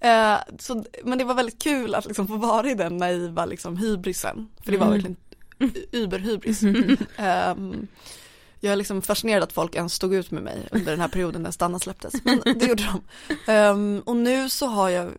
[0.00, 3.76] eh, så, men det var väldigt kul att liksom få vara i den naiva liksom
[3.76, 4.48] hybrisen.
[4.64, 4.94] För det var mm.
[4.98, 5.16] verkligen
[5.92, 6.62] überhybris.
[6.62, 7.88] um,
[8.60, 11.42] jag är liksom fascinerad att folk ens stod ut med mig under den här perioden
[11.42, 12.14] när Stanna släpptes.
[12.24, 13.00] Men det gjorde
[13.46, 13.52] de.
[13.52, 15.10] Um, och nu så har jag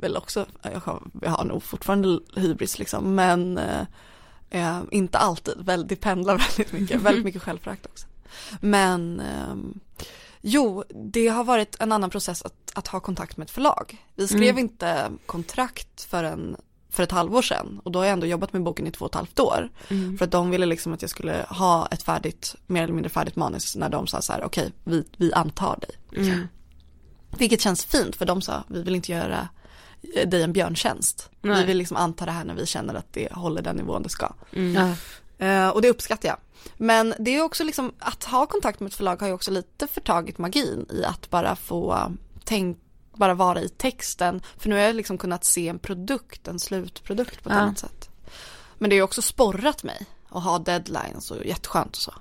[0.00, 3.60] väl också, jag har, jag har nog fortfarande hybris liksom, men
[4.52, 5.54] uh, inte alltid.
[5.58, 8.06] Väl, det pendlar väldigt mycket, väldigt mycket självförakt också.
[8.60, 9.80] Men um,
[10.40, 14.06] Jo, det har varit en annan process att, att ha kontakt med ett förlag.
[14.14, 14.58] Vi skrev mm.
[14.58, 16.56] inte kontrakt förrän
[16.90, 19.10] för ett halvår sedan och då har jag ändå jobbat med boken i två och
[19.10, 19.68] ett halvt år.
[19.88, 20.18] Mm.
[20.18, 23.36] För att de ville liksom att jag skulle ha ett färdigt, mer eller mindre färdigt
[23.36, 26.24] manus när de sa så här, okej, okay, vi, vi antar dig.
[26.26, 26.48] Mm.
[27.38, 29.48] Vilket känns fint för de sa, vi vill inte göra
[30.26, 31.30] dig en björntjänst.
[31.40, 31.60] Nej.
[31.60, 34.08] Vi vill liksom anta det här när vi känner att det håller den nivån det
[34.08, 34.32] ska.
[34.52, 34.94] Mm.
[35.42, 36.36] Uh, och det uppskattar jag.
[36.76, 39.86] Men det är också liksom, att ha kontakt med ett förlag har ju också lite
[39.86, 42.12] förtagit magin i att bara få
[42.44, 42.80] tänka
[43.20, 44.42] bara vara i texten.
[44.56, 47.60] För nu har jag liksom kunnat se en produkt, en slutprodukt på ett ja.
[47.60, 48.10] annat sätt.
[48.78, 52.12] Men det har också sporrat mig att ha deadlines och jätteskönt och så.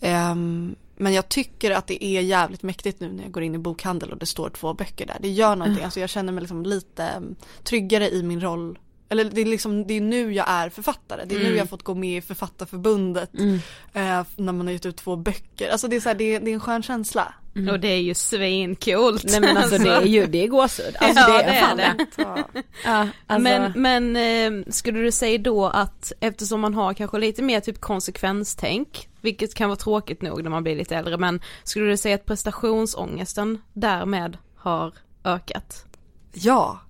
[0.00, 3.58] Um, men jag tycker att det är jävligt mäktigt nu när jag går in i
[3.58, 5.16] bokhandel och det står två böcker där.
[5.20, 5.84] Det gör någonting, mm.
[5.84, 7.22] alltså jag känner mig liksom lite
[7.62, 8.78] tryggare i min roll.
[9.08, 11.24] Eller det är liksom, det är nu jag är författare.
[11.24, 11.50] Det är mm.
[11.50, 13.34] nu jag har fått gå med i författarförbundet.
[13.34, 13.54] Mm.
[13.92, 15.70] Eh, när man har gett ut två böcker.
[15.70, 17.34] Alltså det är så här, det, är, det är en skön känsla.
[17.56, 17.74] Mm.
[17.74, 19.24] Och det är ju svincoolt.
[19.24, 20.96] Nej men alltså, det är ju, det är gåshud.
[20.98, 22.62] Alltså ja, det är, det fan är det.
[22.84, 23.42] ja, alltså.
[23.42, 27.80] Men, men eh, skulle du säga då att eftersom man har kanske lite mer typ
[27.80, 32.14] konsekvenstänk, vilket kan vara tråkigt nog när man blir lite äldre, men skulle du säga
[32.14, 34.92] att prestationsångesten därmed har
[35.24, 35.84] ökat?
[36.32, 36.80] Ja.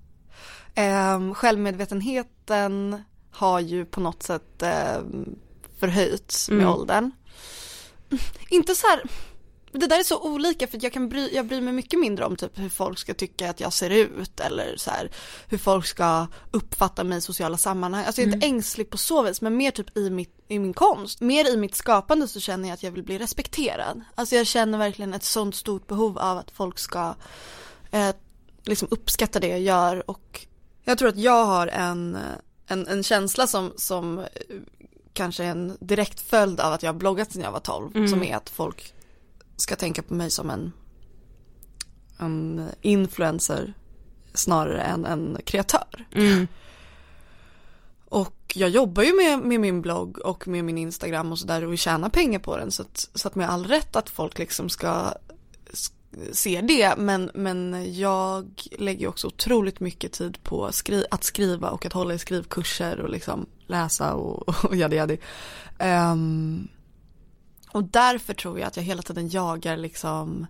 [0.74, 5.00] Eh, självmedvetenheten har ju på något sätt eh,
[5.78, 6.74] förhöjts med mm.
[6.74, 7.10] åldern.
[8.50, 9.02] Inte så här
[9.78, 12.36] det där är så olika för jag kan bry, jag bryr mig mycket mindre om
[12.36, 15.10] typ hur folk ska tycka att jag ser ut eller så här,
[15.48, 18.04] hur folk ska uppfatta mig i sociala sammanhang.
[18.04, 18.36] Alltså jag är mm.
[18.36, 21.20] inte ängslig på så vis men mer typ i, mitt, i min konst.
[21.20, 24.00] Mer i mitt skapande så känner jag att jag vill bli respekterad.
[24.14, 27.14] Alltså jag känner verkligen ett sånt stort behov av att folk ska
[27.90, 28.10] eh,
[28.64, 30.46] liksom uppskatta det jag gör och
[30.84, 32.18] jag tror att jag har en,
[32.66, 34.24] en, en känsla som, som
[35.12, 38.08] kanske är en direkt följd av att jag har bloggat sedan jag var 12 mm.
[38.08, 38.94] som är att folk
[39.56, 40.72] ska tänka på mig som en,
[42.18, 43.74] en influencer
[44.34, 46.06] snarare än en kreatör.
[46.12, 46.48] Mm.
[48.08, 51.78] Och jag jobbar ju med, med min blogg och med min Instagram och sådär och
[51.78, 55.12] tjänar pengar på den så att, så att med all rätt att folk liksom ska
[56.30, 61.24] s- se det men, men jag lägger ju också otroligt mycket tid på skri- att
[61.24, 65.18] skriva och att hålla i skrivkurser och liksom läsa och, och jadi jadi.
[65.78, 66.68] Ehm,
[67.72, 70.46] och därför tror jag att jag hela tiden jagar liksom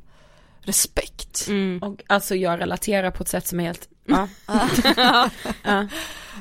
[0.60, 1.46] respekt.
[1.48, 1.82] Mm.
[1.82, 4.28] Och alltså jag relaterar på ett sätt som är helt, ja.
[5.62, 5.88] ja.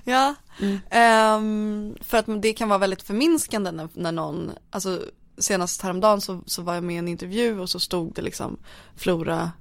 [0.03, 0.79] Ja, Mm.
[0.89, 5.01] Ehm, för att det kan vara väldigt förminskande när, när någon, alltså
[5.38, 8.58] senast häromdagen så, så var jag med i en intervju och så stod det liksom
[8.96, 9.52] Flora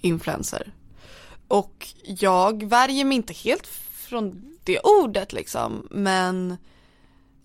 [0.00, 0.72] influencer.
[1.48, 6.56] Och jag värjer mig inte helt från det ordet liksom, men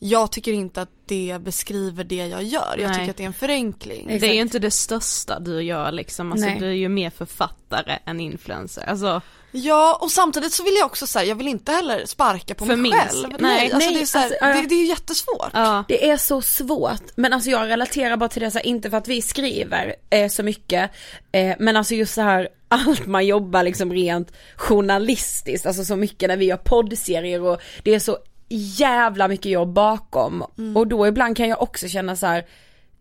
[0.04, 2.76] jag tycker inte att det beskriver det jag gör.
[2.78, 3.00] Jag Nej.
[3.00, 4.08] tycker att det är en förenkling.
[4.08, 6.60] Det är ju inte det största du gör liksom, alltså Nej.
[6.60, 8.84] du är ju mer författare än influencer.
[8.88, 9.22] Alltså,
[9.54, 12.76] Ja, och samtidigt så vill jag också säga, jag vill inte heller sparka på mig
[12.76, 13.00] Förminska.
[13.00, 13.28] själv.
[13.30, 15.50] Nej, Nej, alltså det är så här, alltså, det, det är ju jättesvårt.
[15.54, 15.84] ja.
[15.88, 18.98] Det är så svårt, men alltså jag relaterar bara till det så här, inte för
[18.98, 20.92] att vi skriver eh, så mycket,
[21.32, 26.30] eh, men alltså just så här allt man jobbar liksom rent journalistiskt, alltså så mycket
[26.30, 28.18] när vi gör poddserier och det är så
[28.54, 30.42] jävla mycket jobb bakom
[30.76, 32.46] och då ibland kan jag också känna så här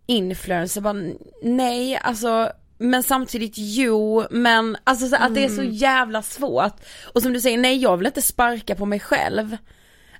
[0.07, 0.97] influencer bara
[1.43, 6.73] nej alltså men samtidigt jo, men alltså så att det är så jävla svårt.
[7.15, 9.57] Och som du säger, nej jag vill inte sparka på mig själv.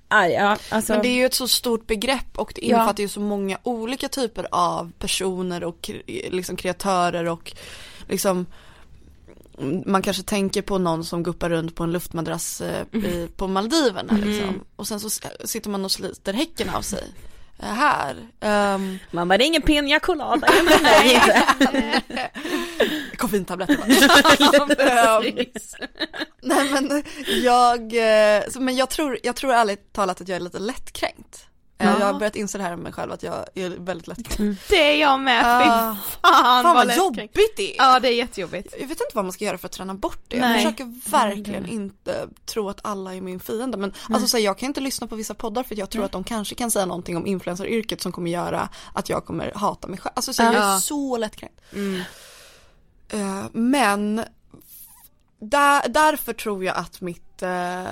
[0.07, 0.93] Aj, ja, alltså.
[0.93, 2.75] Men det är ju ett så stort begrepp och det Ja.
[2.75, 5.91] innefattar ju så många olika typer av personer och
[6.29, 7.53] liksom kreatörer och
[8.07, 8.45] liksom
[9.85, 14.13] man kanske tänker på någon som guppar runt på en luftmadrass eh, i, på Maldiverna
[14.13, 14.61] liksom.
[14.75, 15.09] Och sen så
[15.45, 17.03] sitter man och sliter häcken av sig.
[17.59, 18.15] eh, Här.
[18.39, 20.47] Ehm, Mamma det är ingen piña colada,
[23.17, 23.77] koffeintabletter?
[24.79, 25.45] Ehm,
[26.41, 27.03] Nej men
[27.43, 27.81] jag,
[28.37, 31.45] eh, men jag tror, jag tror ärligt talat att jag är lite lättkränkt.
[31.81, 34.61] Eh, Jag har börjat inse det här om mig själv att jag är väldigt lättkränkt.
[34.69, 37.17] Det är jag med, fy Ah, fan, Fan vad lättkränkt.
[37.17, 37.83] jobbigt det är.
[37.83, 38.73] Ja det är jättejobbigt.
[38.79, 40.39] Jag vet inte vad man ska göra för att träna bort det.
[40.39, 40.49] Nej.
[40.51, 43.77] Jag försöker verkligen inte tro att alla är min fiende.
[43.77, 46.11] Men alltså så här, jag kan inte lyssna på vissa poddar för jag tror att
[46.11, 49.99] de kanske kan säga någonting om influenceryrket som kommer göra att jag kommer hata mig
[49.99, 50.13] själv.
[50.15, 50.79] Alltså så här, jag är Ja.
[50.79, 51.61] så lättkränkt.
[51.73, 52.01] Mm.
[53.09, 54.23] Eh, men
[55.39, 57.83] där, därför tror jag att mitt eh,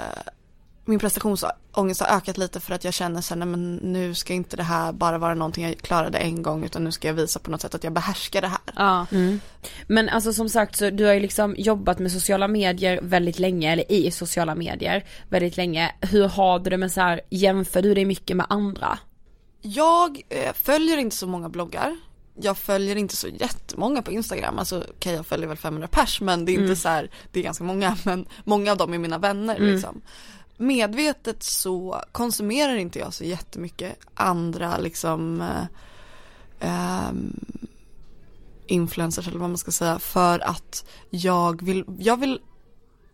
[0.89, 4.33] min prestationsångest har ökat lite för att jag känner så här, nej men nu ska
[4.33, 7.39] inte det här bara vara någonting jag klarade en gång utan nu ska jag visa
[7.39, 8.59] på något sätt att jag behärskar det här.
[8.75, 9.05] Ja.
[9.87, 13.71] Men alltså som sagt så du har ju liksom jobbat med sociala medier väldigt länge,
[13.71, 15.95] eller i sociala medier väldigt länge.
[16.01, 18.99] Hur har du det med så här, jämför du dig mycket med andra?
[19.61, 21.95] Jag eh, följer inte så många bloggar.
[22.41, 26.45] Jag följer inte så jättemånga på Instagram, alltså okej jag följer väl 500 pers men
[26.45, 29.17] det är inte så här, det är ganska många men många av dem är mina
[29.17, 30.01] vänner liksom.
[30.61, 35.65] Medvetet så konsumerar inte jag så jättemycket andra liksom eh,
[36.59, 37.39] ehm,
[38.65, 42.39] influencers eller vad man ska säga för att jag vill, jag vill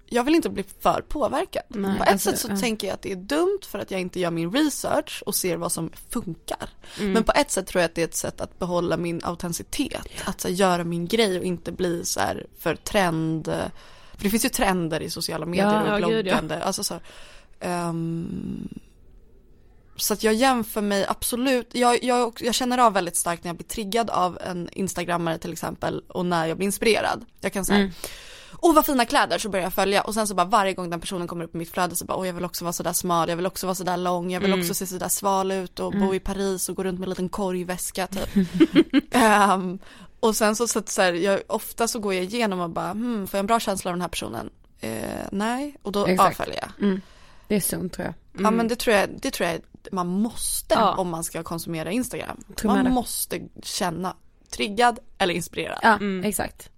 [0.06, 1.64] jag vill inte bli för påverkad.
[1.68, 2.58] Nej, På ett alltså, sätt så ja.
[2.58, 5.58] tänker jag att det är dumt för att jag inte gör min research och ser
[5.58, 6.70] vad som funkar.
[7.00, 7.12] Mm.
[7.12, 10.08] Men på ett sätt tror jag att det är ett sätt att behålla min autenticitet.
[10.26, 13.46] Att så här, göra min grej och inte bli så här för trend.
[14.16, 16.32] För det finns ju trender i sociala medier Ja, och ja, gud, ja.
[16.32, 16.64] bloggande.
[16.64, 17.04] Alltså så, här,
[17.65, 18.69] ehm,
[19.95, 23.56] så att jag jämför mig absolut, jag, jag, jag känner av väldigt starkt när jag
[23.56, 27.25] blir triggad av en instagrammare till exempel och när jag blir inspirerad.
[27.41, 27.91] Jag kan säga,
[28.62, 30.99] åh vad fina kläder så börjar jag följa och sen så bara varje gång den
[30.99, 33.30] personen kommer upp i mitt flöde så bara åh jag vill också vara sådär smal,
[33.30, 36.15] jag vill också vara sådär lång, jag vill också se sådär sval ut och bo
[36.15, 38.30] i Paris och gå runt med en liten korgväska typ.
[39.12, 39.80] Ehm,
[40.19, 42.91] och sen så, så, att så här, jag, ofta så går jag igenom och bara,
[42.91, 44.49] hmm, får jag en bra känsla av den här personen?
[44.80, 46.39] Eh, nej, och då Exakt.
[46.39, 46.88] avföljer jag.
[47.48, 48.44] Det är sunt tror jag.
[48.46, 50.96] Ja men det tror jag, det tror jag man måste Ja.
[50.96, 52.44] om man ska konsumera Instagram.
[52.64, 54.16] Man måste känna
[54.50, 55.80] triggad eller inspirerad.
[55.82, 56.70] Ja, exakt.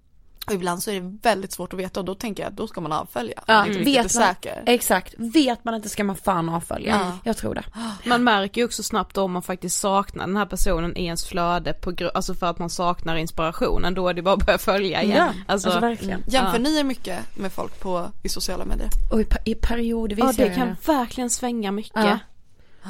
[0.48, 2.68] Och ibland så är det väldigt svårt att veta och då tänker jag att då
[2.68, 3.44] ska man avfölja.
[3.48, 4.64] Ja, är vet man, säker.
[4.66, 5.14] exakt.
[5.18, 7.00] Vet man inte ska man fan avfölja.
[7.04, 7.12] Ja.
[7.24, 7.64] Jag tror det.
[8.06, 11.74] Man märker ju också snabbt om man faktiskt saknar den här personen i ens flöde
[11.74, 15.18] på alltså för att man saknar inspirationen, då är det bara att börja följa igen.
[15.18, 16.24] Ja, alltså, verkligen.
[16.28, 16.64] Jämför Ja.
[16.64, 18.90] ni er mycket med folk på, i sociala medier?
[19.12, 22.06] Och i, i periodvis Ja det kan verkligen svänga mycket.
[22.06, 22.20] Ja.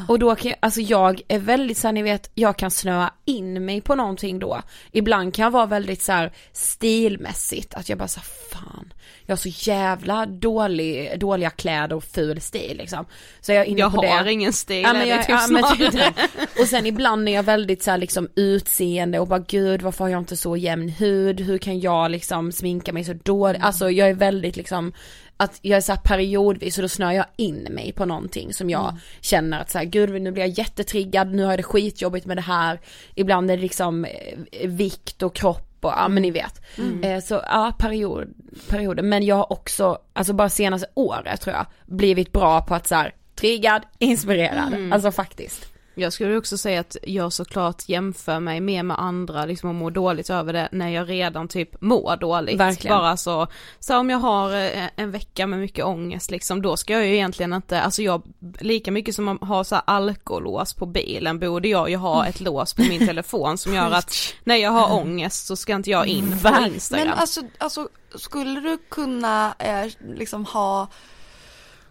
[0.08, 3.66] Och då kan jag, alltså jag är väldigt såhär ni vet, jag kan snöa in
[3.66, 4.62] mig på någonting då.
[4.92, 8.20] Ibland kan jag vara väldigt så här stilmässigt, att jag bara så
[8.52, 8.94] fan,
[9.26, 13.06] jag har så jävla dålig, dåliga kläder och ful stil liksom.
[13.42, 14.08] Så jag är inne jag på det.
[14.08, 16.14] har ingen stil, Ja, men jag, typ ja, men typ.
[16.60, 20.12] Och sen ibland är jag väldigt så här, liksom utseende och bara gud varför har
[20.12, 24.10] jag inte så jämn hud, hur kan jag liksom sminka mig så dåligt, alltså jag
[24.10, 24.94] är väldigt liksom
[25.38, 28.98] att jag är så periodvis och då snör jag in mig på någonting som jag
[29.22, 32.38] känner att så här, gud nu blir jag jättetriggad, nu har jag det skitjobbigt med
[32.38, 32.80] det här,
[33.16, 36.62] ibland är det liksom eh, vikt och kropp och ja men ni vet.
[37.04, 38.34] Eh, så ja period,
[38.70, 42.88] perioder, men jag har också, alltså bara senaste året tror jag, blivit bra på att
[42.88, 45.74] så här, triggad, inspirerad, alltså faktiskt.
[46.00, 49.92] Jag skulle också säga att jag såklart jämför mig mer med andra liksom och mår
[49.92, 52.60] dåligt över det när jag redan typ mår dåligt.
[52.60, 52.98] Verkligen.
[52.98, 53.48] Bara så,
[53.80, 57.14] så om jag har eh, en vecka med mycket ångest liksom, då ska jag ju
[57.14, 58.22] egentligen inte, alltså jag,
[58.60, 62.42] lika mycket som att ha så här alkolås på bilen borde jag ju ha ett
[62.42, 66.08] lås på min telefon som gör att när jag har ångest så ska inte jag
[66.08, 67.08] in på Instagram.
[67.08, 70.88] Men alltså, alltså skulle du kunna eh, liksom ha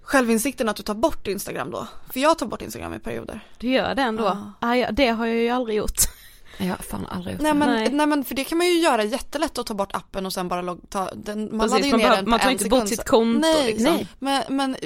[0.07, 1.87] självinsikten att du tar bort Instagram då?
[2.13, 3.41] För jag tar bort Instagram i perioder.
[3.59, 4.25] du gör det ändå?
[4.25, 4.53] Ja.
[4.61, 5.93] Ah, ja, det har jag ju aldrig gjort.
[6.59, 7.59] Jag har fan aldrig gjort Nej det.
[7.59, 7.93] men, Nej.
[7.93, 8.07] nej.
[8.07, 10.63] men för det kan man ju göra jättelätt att ta bort appen och sen bara
[10.63, 12.53] logga, ta, den, man Precis, laddar ju man ner behöver- den på man tar en
[12.53, 12.81] inte sekund.
[12.83, 13.85] bort sitt konto, nej, liksom.
[13.95, 14.77] Nej, men, men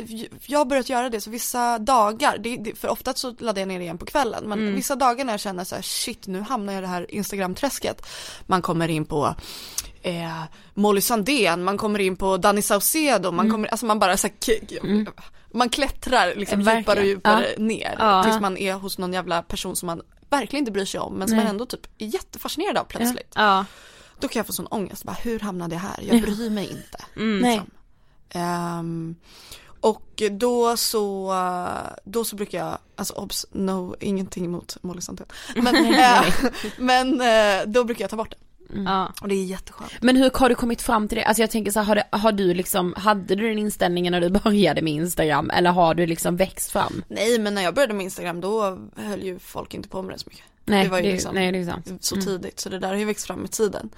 [0.47, 3.69] jag har börjat göra det så vissa dagar, det, det, för ofta så laddar jag
[3.69, 4.75] ner det igen på kvällen, men Mm.
[4.75, 8.07] vissa dagar när jag känner så här, shit nu hamnar jag i det här Instagram-träsket.
[8.47, 9.35] Man kommer in på
[10.03, 10.43] eh,
[10.75, 14.35] Molly Sandén, man kommer in på Danny Saucedo, man kommer, alltså man bara så här,
[15.05, 15.11] k-
[15.53, 16.79] man klättrar liksom Verkligen.
[16.79, 17.63] djupare och djupare Ja.
[17.65, 18.25] ner Ja.
[18.25, 21.29] tills man är hos någon jävla person som man verkligen inte bryr sig om men
[21.29, 21.45] som Nej.
[21.45, 23.33] man ändå typ är jättefascinerad av plötsligt.
[23.35, 23.65] Ja.
[24.21, 26.01] Då kan jag få sån ångest, bara, hur hamnade jag här?
[26.03, 27.05] Jag bryr mig inte.
[27.15, 27.53] Nej.
[27.53, 27.71] Liksom.
[28.31, 29.15] Ehm,
[29.81, 31.35] och då så,
[32.05, 35.27] då så brukar jag, alltså obs, no, ingenting emot Molly Sandén.
[35.57, 36.25] Men, eh,
[36.79, 38.37] men eh, då brukar jag ta bort det.
[38.87, 39.13] Ja.
[39.21, 39.93] Och det är jätteskönt.
[40.01, 41.25] Men hur har du kommit fram till det?
[41.25, 44.21] Alltså jag tänker så här, har, det, har du liksom, hade du den inställningen när
[44.21, 47.05] du började med Instagram eller har du liksom växt fram?
[47.09, 50.19] Nej men när jag började med Instagram då höll ju folk inte på med det
[50.19, 50.45] så mycket.
[50.65, 51.93] Nej, det var ju det, liksom nej det är sant.
[52.01, 53.91] så tidigt så det där har ju växt fram med tiden.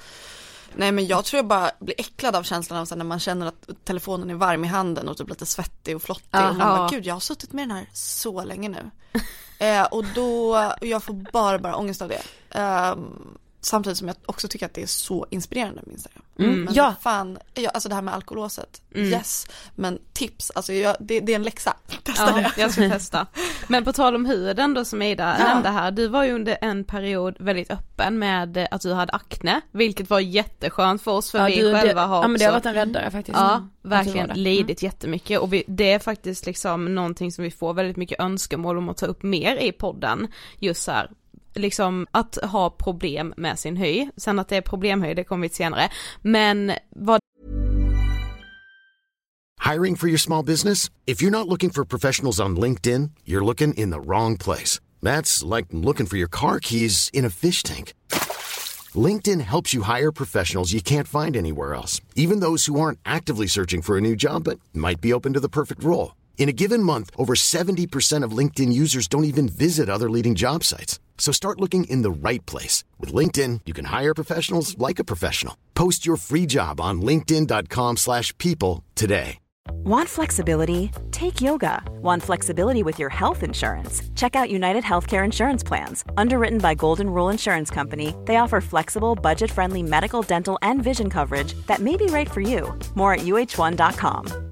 [0.77, 3.69] Nej men jag tror jag bara blir äcklad av känslan av när man känner att
[3.85, 6.51] telefonen är varm i handen och typ lite svettig och flottig Ja.
[6.51, 8.91] och man bara gud jag har suttit med den här så länge nu.
[9.67, 12.23] eh, och då, och jag får bara bara ångest av det.
[12.59, 16.23] Ehm, samtidigt som jag också tycker att det är så inspirerande med Instagram.
[16.39, 16.65] Mm.
[16.65, 16.95] Men Ja.
[17.03, 19.07] fan, ja, alltså det här med alkolåset, Mm.
[19.09, 19.47] yes.
[19.75, 21.77] Men tips, alltså jag, det, det är en läxa.
[22.03, 22.53] Testa Ja, det.
[22.63, 23.27] jag ska testa.
[23.69, 25.45] Men på tal om huden då som Ida Ja.
[25.45, 29.61] nämnde här, du var ju under en period väldigt öppen med att du hade akne,
[29.71, 32.53] vilket var jätteskönt för oss för vi du, själva det, har ja men det har
[32.53, 33.39] också varit en räddare faktiskt.
[33.39, 33.69] Ja, Mm.
[33.83, 34.35] verkligen det.
[34.35, 38.79] lidit jättemycket och vi, det är faktiskt liksom någonting som vi får väldigt mycket önskemål
[38.79, 40.29] om att ta upp mer i podden.
[40.59, 41.11] Just så här,
[41.55, 44.11] liksom att ha problem med sin höj.
[44.17, 45.89] Sen att det är problemhöj, det kommer vi till senare.
[46.23, 47.21] Men vad
[49.73, 50.91] Hiring for your small business?
[51.07, 54.81] If you're not looking for professionals on LinkedIn, you're looking in the wrong place.
[55.03, 57.93] That's like looking for your car keys in a fish tank.
[58.95, 63.47] LinkedIn helps you hire professionals you can't find anywhere else, even those who aren't actively
[63.47, 66.15] searching for a new job but might be open to the perfect role.
[66.37, 70.65] In a given month, over 70% of LinkedIn users don't even visit other leading job
[70.65, 70.99] sites.
[71.17, 72.83] So start looking in the right place.
[72.99, 75.57] With LinkedIn, you can hire professionals like a professional.
[75.75, 79.39] Post your free job on linkedin.com/people slash people today.
[79.85, 80.91] Want flexibility?
[81.11, 81.83] Take yoga.
[82.01, 84.03] Want flexibility with your health insurance?
[84.15, 86.05] Check out United Healthcare Insurance Plans.
[86.17, 91.11] Underwritten by Golden Rule Insurance Company, they offer flexible, budget friendly medical, dental, and vision
[91.11, 92.77] coverage that may be right for you.
[92.95, 94.52] More at uh1.com.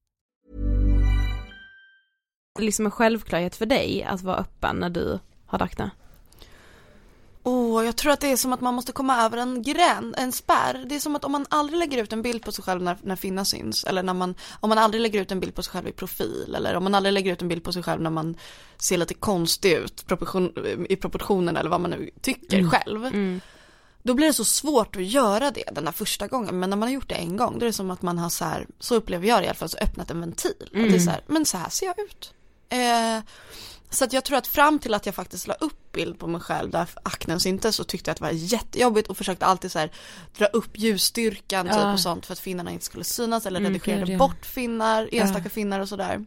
[2.59, 5.91] Liksom en självklarhet för dig att vara öppen när du hade akne?
[7.43, 10.31] Åh, jag tror att det är som att man måste komma över en gräns, en
[10.31, 10.85] spärr.
[10.89, 12.97] Det är som att om man aldrig lägger ut en bild på sig själv när,
[13.01, 15.71] när finna syns, eller när man, om man aldrig lägger ut en bild på sig
[15.71, 18.09] själv i profil, eller om man aldrig lägger ut en bild på sig själv när
[18.09, 18.35] man
[18.77, 20.53] ser lite konstig ut proportion,
[20.89, 23.39] i proportionen eller vad man nu tycker själv.
[24.03, 26.87] Då blir det så svårt att göra det den där första gången, men när man
[26.87, 28.95] har gjort det en gång, då är det som att man har så här, så
[28.95, 30.53] upplever jag det i alla fall, så öppnat en ventil.
[30.61, 32.33] Att det är så här, men så här ser jag ut.
[32.71, 33.19] Eh,
[33.93, 36.41] Så att jag tror att fram till att jag faktiskt la upp bild på mig
[36.41, 39.79] själv där aknen syntes så tyckte jag att det var jättejobbigt och försökte alltid så
[39.79, 39.91] här
[40.37, 41.93] dra upp ljusstyrkan typ Ja.
[41.93, 44.17] och sånt för att finnarna inte skulle synas eller Mm, redigerade ja.
[44.17, 46.25] bort finnar, enstaka finnar och sådär.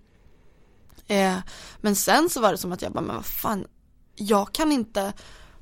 [1.07, 1.37] Eh,
[1.81, 3.67] men sen så var det som att jag bara, men vad fan,
[4.15, 5.13] jag kan inte,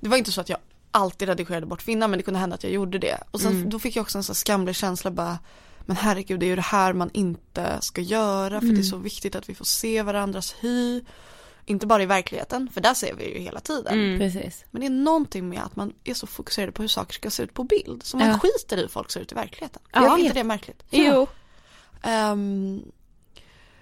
[0.01, 0.59] det var inte så att jag
[0.91, 3.19] alltid redigerade bort finnar men det kunde hända att jag gjorde det.
[3.31, 5.39] Och sen då fick jag också en sån skamlig känsla bara,
[5.87, 8.97] men herregud det är ju det här man inte ska göra för det är så
[8.97, 11.05] viktigt att vi får se varandras hy.
[11.65, 14.19] Inte bara i verkligheten, för där ser vi ju hela tiden.
[14.19, 14.65] Precis.
[14.71, 17.43] Men det är någonting med att man är så fokuserad på hur saker ska se
[17.43, 18.03] ut på bild.
[18.03, 18.39] Så man Ja.
[18.39, 19.83] skiter i hur folk ser ut i verkligheten.
[19.93, 20.35] Ja, jag är inte vet.
[20.35, 20.83] det märkligt?
[20.91, 21.27] Jo.
[22.03, 22.83] Ehm,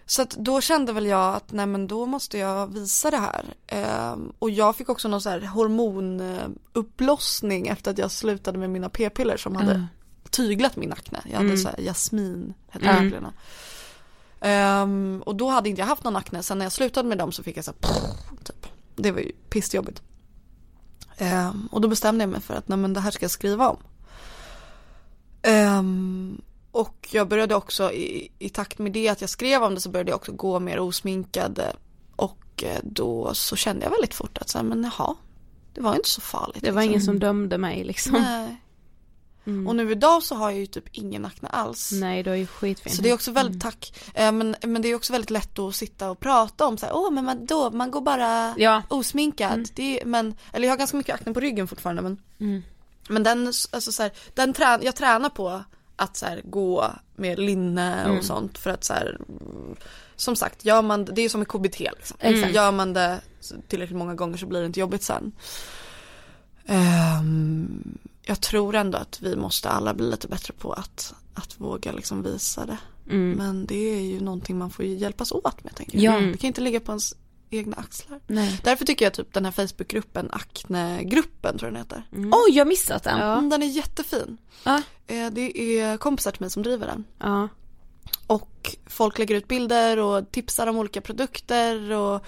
[0.07, 3.45] så att då kände väl jag att nej men då måste jag visa det här.
[3.67, 8.89] Ehm, och jag fick också någon så här hormonupplossning efter att jag slutade med mina
[8.89, 9.87] p-piller som hade.
[10.31, 11.20] Tyglat min akne.
[11.31, 13.24] Jag hade så här jasmin, hette Mm.
[14.41, 16.43] Ehm, och då hade inte jag haft någon akne.
[16.43, 17.91] Sen när jag slutade med dem så fick jag så här,
[18.45, 18.66] typ.
[18.97, 20.03] Det var ju pissjobbigt.
[21.16, 23.68] Ehm, och då bestämde jag mig för att nej men det här ska jag skriva
[23.68, 23.76] om.
[25.43, 29.81] Ehm, och jag började också i, i takt med det att jag skrev om det
[29.81, 31.61] så började jag också gå mer osminkad.
[32.16, 35.14] Och eh, då så kände jag väldigt fort att så här, men jaha,
[35.74, 36.62] det var inte så farligt.
[36.62, 36.91] Det var liksom.
[36.91, 38.12] ingen som dömde mig liksom.
[38.12, 38.57] Nej.
[39.47, 39.66] Mm.
[39.66, 41.93] Och nu idag så har jag ju typ ingen akne alls.
[41.93, 42.93] Nej, du är ju skitfin.
[42.93, 43.93] Så det är också väldigt, tack.
[44.14, 46.93] Eh, men, men det är också väldigt lätt att sitta och prata om så här,
[46.97, 48.82] åh men man, då, man går bara Ja.
[48.88, 49.68] osminkad.
[49.74, 52.62] Det är, men, eller jag har ganska mycket akne på ryggen fortfarande men, Mm.
[53.09, 55.62] men den, alltså så här, den trän, jag tränar på
[55.97, 56.86] att så här, gå
[57.16, 58.22] med linne och Mm.
[58.22, 59.76] sånt för att så här, mm,
[60.16, 62.16] som sagt, gör man det, det är som med KBT liksom.
[62.20, 62.55] Exakt.
[62.55, 63.20] Gör man det
[63.68, 65.32] tillräckligt många gånger så blir det inte jobbigt sen.
[66.66, 67.99] Ehm,
[68.31, 72.22] jag tror ändå att vi måste alla bli lite bättre på att, att våga liksom
[72.22, 72.76] visa det.
[73.11, 73.31] Mm.
[73.39, 76.12] Men det är ju någonting man får hjälpas åt med tänker Ja.
[76.20, 76.33] jag.
[76.33, 77.14] Det kan inte ligga på ens
[77.51, 78.20] egna axlar.
[78.26, 78.61] Nej.
[78.64, 82.03] Därför tycker jag typ den här Facebookgruppen, Acne-gruppen tror jag den heter.
[82.12, 83.18] Oj, jag har missat den.
[83.18, 83.33] Ja.
[83.39, 84.37] Mm, den är jättefin.
[84.64, 84.83] Ja.
[85.07, 87.05] Eh, Det är kompisar till mig som driver den.
[87.18, 87.49] Ja.
[88.26, 92.24] Och folk lägger ut bilder och tipsar om olika produkter och,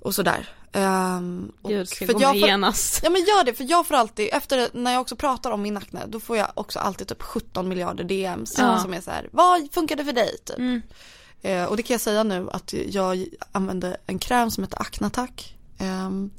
[0.00, 0.48] och sådär.
[0.76, 3.00] Um, Gud, ska för jag får- genast.
[3.02, 5.76] Ja men gör det, för jag får alltid, efter när jag också pratar om min
[5.76, 8.78] akne, då får jag också alltid typ 17 miljarder DMs Ja.
[8.78, 10.38] som är så här, vad funkade för dig?
[10.44, 10.58] Typ.
[10.58, 10.82] Mm.
[11.42, 15.30] Eh, och det kan jag säga nu att jag använde en kräm som heter Acnatac.
[15.78, 16.30] Ehm,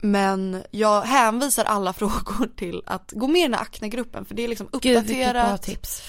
[0.00, 4.44] men jag hänvisar alla frågor till att gå med i den här Acne-gruppen för det
[4.44, 5.62] är liksom Gud vilket bra uppdaterat.
[5.62, 6.02] tips.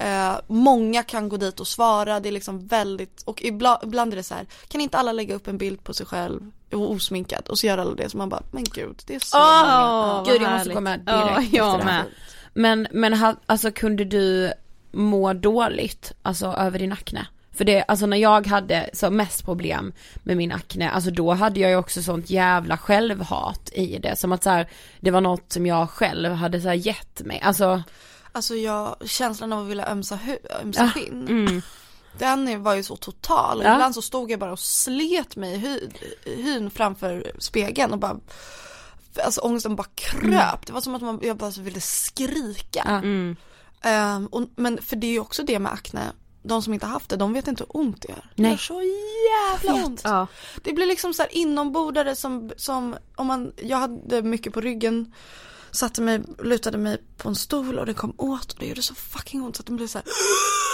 [0.00, 4.16] Eh, många kan gå dit och svara, det är liksom väldigt, och ibland, ibland är
[4.16, 7.48] det så här, kan inte alla lägga upp en bild på sig själv och osminkad
[7.48, 10.24] och så gör alla det så man bara, men gud det är så Åh, många.
[10.24, 10.74] Gud jag måste härligt.
[10.74, 12.04] komma direkt Ja, jag med.
[12.54, 14.52] Men, men alltså kunde du
[14.92, 17.26] må dåligt, alltså över din akne?
[17.52, 19.92] För det, alltså när jag hade så mest problem
[20.22, 24.16] med min akne, alltså då hade jag ju också sånt jävla självhat i det.
[24.16, 24.68] Som att så här,
[25.00, 27.40] det var något som jag själv hade så här gett mig.
[27.40, 27.82] Alltså,
[28.32, 30.90] Alltså jag, känslan av att vilja ömsa, hu- ömsa Ja.
[30.90, 31.28] skinn.
[31.28, 31.62] Mm.
[32.18, 33.62] Den var ju så total.
[33.64, 33.72] Ja.
[33.72, 35.80] Ibland så stod jag bara och slet mig i hy,
[36.24, 38.16] hyn framför spegeln och bara
[39.24, 40.66] Alltså ångesten bara kröp.
[40.66, 42.82] Det var som att man, jag bara ville skrika.
[42.86, 42.96] Ja.
[42.98, 43.36] Mm.
[43.82, 46.00] Ehm, och, men för det är ju också det med akne.
[46.42, 48.30] De som inte har haft det, de vet inte hur ont det gör.
[48.36, 48.50] Det Nej.
[48.50, 48.82] gör så
[49.62, 50.00] jävla ont.
[50.04, 50.26] Ja.
[50.62, 55.14] Det blir liksom så här inombordare som, som om man, jag hade mycket på ryggen
[55.72, 58.94] Satte mig, lutade mig på en stol och det kom åt och det gjorde så
[58.94, 60.04] fucking ont så att det blev så här,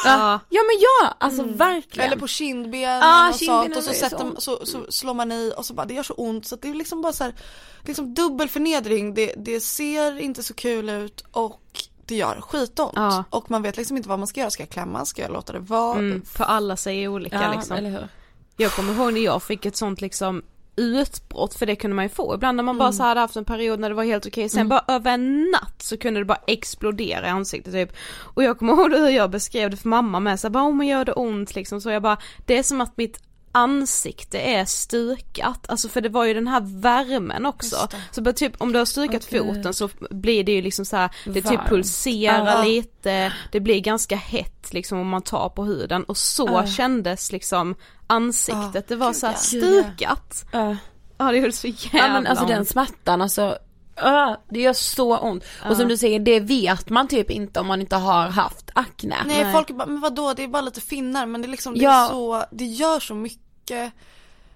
[0.04, 0.40] Ja.
[0.48, 2.06] ja men ja, alltså verkligen.
[2.06, 5.52] Eller på kindbenen Ah, och sånt och så, sätter, så så, så slår man i
[5.56, 7.34] och så bara det gör så ont så att det är liksom bara så här,
[7.82, 9.14] liksom dubbel förnedring.
[9.14, 11.60] Det, det ser inte så kul ut och
[12.06, 12.92] det gör skitont.
[12.96, 13.24] Ja.
[13.30, 14.50] Och man vet liksom inte vad man ska göra.
[14.50, 15.04] Ska jag klämma?
[15.04, 15.98] Ska jag låta det vara?
[15.98, 16.22] Mm.
[16.24, 17.76] För alla säger olika ja, liksom.
[17.76, 18.08] eller hur.
[18.56, 20.42] Jag kommer ihåg när jag fick ett sånt liksom
[20.76, 22.34] utbrott för det kunde man ju få.
[22.34, 24.68] Ibland när man bara så hade haft en period när det var helt okej sen
[24.68, 27.92] bara över en natt så kunde det bara explodera i ansiktet typ.
[28.18, 30.76] Och jag kommer ihåg hur jag beskrev det för mamma med så här, bara om
[30.76, 31.54] man gör det ont?
[31.54, 33.25] Liksom så jag bara det är som att mitt
[33.56, 37.88] ansikte är stukat, alltså för det var ju den här värmen också.
[38.10, 39.46] Så bara typ om du har stukat Gud.
[39.46, 42.62] foten så blir det ju liksom så här, det typ pulserar Ja.
[42.64, 46.66] lite, det blir ganska hett liksom om man tar på huden och så Ja.
[46.66, 47.74] kändes liksom
[48.06, 50.44] ansiktet, Ja, det var så här stukat.
[50.52, 50.76] Ja.
[51.18, 52.68] Ja det gjorde så jävla Ja men alltså den ont.
[52.68, 53.58] smärtan alltså,
[54.04, 55.44] uh, det gör så ont.
[55.70, 59.16] Och som du säger, det vet man typ inte om man inte har haft akne.
[59.26, 59.52] Nej, Nej.
[59.52, 62.04] folk bara, men vadå det är bara lite finnar men det är liksom, det Ja.
[62.04, 63.40] är så, det gör så mycket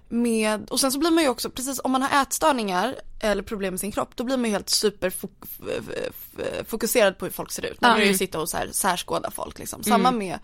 [0.09, 3.73] med, och sen så blir man ju också, precis om man har ätstörningar eller problem
[3.73, 7.81] med sin kropp, då blir man ju helt superfokuserad på hur folk ser ut.
[7.81, 9.83] Man börjar ju sitta och så här, särskåda folk liksom.
[9.83, 10.39] Samma med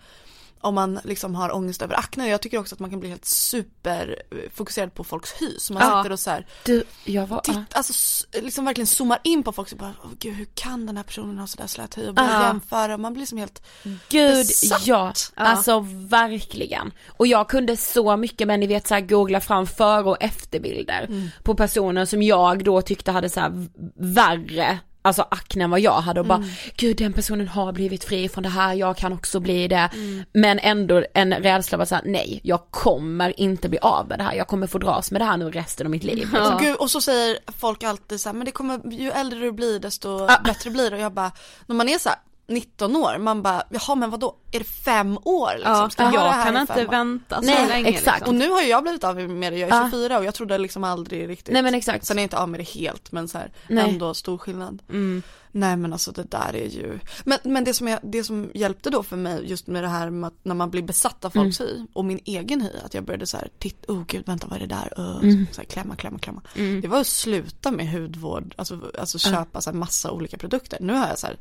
[0.60, 2.28] om man liksom har ångest över akne.
[2.28, 5.54] Jag tycker också att man kan bli helt superfokuserad på folks hy.
[5.58, 6.02] Så man Ja.
[6.02, 7.92] sitter och så här, Du, jag var, titt, alltså
[8.32, 11.38] liksom verkligen zoomar in på folk och bara, åh gud hur kan den här personen
[11.38, 12.46] ha sådär slät hy och börjar Ja.
[12.46, 12.96] jämföra.
[12.98, 13.62] Man blir liksom helt
[14.08, 14.86] Gud besatt.
[14.86, 16.92] ja, alltså verkligen.
[17.16, 21.04] Och jag kunde så mycket men ni vet så här googla fram före och efterbilder
[21.08, 21.28] Mm.
[21.42, 24.78] på personer som jag då tyckte hade så här värre
[25.08, 26.48] Alltså akne än vad jag hade och bara, Mm.
[26.76, 29.90] gud den personen har blivit fri från det här, jag kan också bli det.
[29.94, 30.24] Mm.
[30.32, 34.34] Men ändå en rädsla var såhär, nej jag kommer inte bli av med det här,
[34.34, 36.16] jag kommer få dras med det här nu resten av mitt liv.
[36.16, 36.54] Liksom.
[36.54, 39.52] Och, gud, och så säger folk alltid så här, men det kommer, ju äldre du
[39.52, 40.96] blir desto bättre blir det.
[40.96, 41.32] Och jag bara,
[41.66, 42.18] när man är så här
[42.48, 45.72] 19 år, man bara, jaha men vadå, är det fem år liksom?
[45.72, 48.22] Ja, Ska jag göra det jag här kan i inte vänta så Nej, länge exakt.
[48.22, 48.38] Och liksom.
[48.38, 49.90] nu har ju jag blivit av med det, jag är Ja.
[49.90, 52.04] 24 och jag trodde liksom aldrig riktigt Nej men exakt.
[52.04, 53.90] Sen är jag inte av med det helt men så här, Nej.
[53.90, 55.22] ändå stor skillnad Mm.
[55.52, 58.90] Nej men alltså det där är ju Men, men det, som jag, det som hjälpte
[58.90, 61.60] då för mig just med det här med att när man blir besatt av folks
[61.60, 64.62] hy och min egen hy att jag började så här, titta, oh gud vänta vad
[64.62, 64.92] är det där?
[64.98, 69.60] Uh, så här, klämma, klämma, klämma Det var att sluta med hudvård, alltså, alltså köpa
[69.60, 71.36] så här, massa olika produkter Nu har jag så här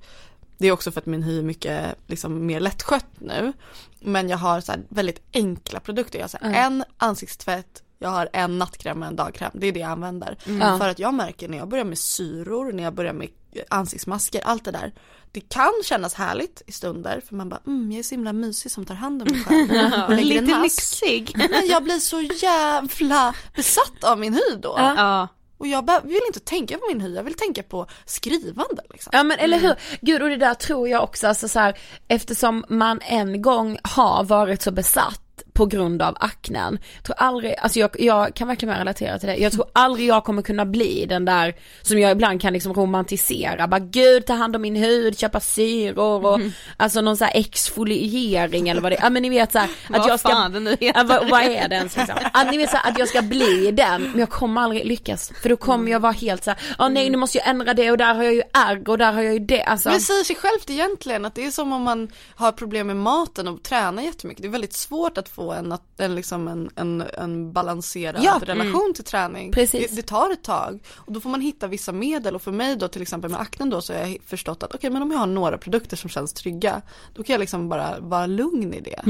[0.58, 3.53] det är också för att min hy är mycket liksom, mer lättskött nu.
[3.99, 6.20] Men jag har så här, väldigt enkla produkter.
[6.20, 9.51] Jag har så här, en ansiktstvätt, jag har en nattkräm och en dagkräm.
[9.53, 10.38] Det är det jag använder.
[10.45, 10.78] Ja.
[10.78, 13.30] För att jag märker när jag börjar med syror, när jag börjar med
[13.70, 14.93] ansiktsmasker, allt det där.
[15.32, 18.72] Det kan kännas härligt i stunder för man bara, mm, jag är så himla mysig
[18.72, 20.10] som tar hand om mig själv.
[20.26, 21.34] Lite lyxig.
[21.36, 24.76] Men jag blir så jävla besatt av min hy då.
[24.78, 25.28] Ja.
[25.58, 29.10] Och jag vill inte tänka på min hy, jag vill tänka på skrivande liksom.
[29.14, 31.78] Ja men eller hur, gud och det där tror jag också, alltså så här,
[32.08, 35.22] eftersom man en gång har varit så besatt
[35.58, 39.36] på grund av aknen, jag tror aldrig, alltså jag, jag kan verkligen relatera till det,
[39.36, 43.68] jag tror aldrig jag kommer kunna bli den där som jag ibland kan liksom romantisera,
[43.68, 46.39] bara gud ta hand om min hud, köpa syror och
[46.78, 49.70] alltså någon så här exfoliering eller vad det är, ja men ni vet så här,
[49.89, 50.78] att Vad jag ska fan nu.
[50.80, 52.16] Ja, vad, vad är det ens liksom?
[52.34, 55.32] Att ni vet så här, att jag ska bli den, men jag kommer aldrig lyckas.
[55.41, 57.91] För då kommer jag vara helt så här, ja nej nu måste jag ändra det
[57.91, 59.64] och där har jag ju ärr och där har jag ju det.
[59.64, 62.95] Alltså, Men säger sig självt egentligen att det är som om man har problem med
[62.95, 64.41] maten och tränar jättemycket.
[64.41, 68.93] Det är väldigt svårt att få en, en, liksom en, en, en balanserad Ja, relation
[68.95, 69.52] till träning.
[69.52, 69.89] Precis.
[69.89, 72.76] Det, det tar ett tag och då får man hitta vissa medel och för mig
[72.76, 75.18] då till exempel med aknen då så har jag förstått att okej men om jag
[75.20, 76.82] har några produkter som känns trygga
[77.14, 79.02] då kan jag liksom bara vara lugn i det.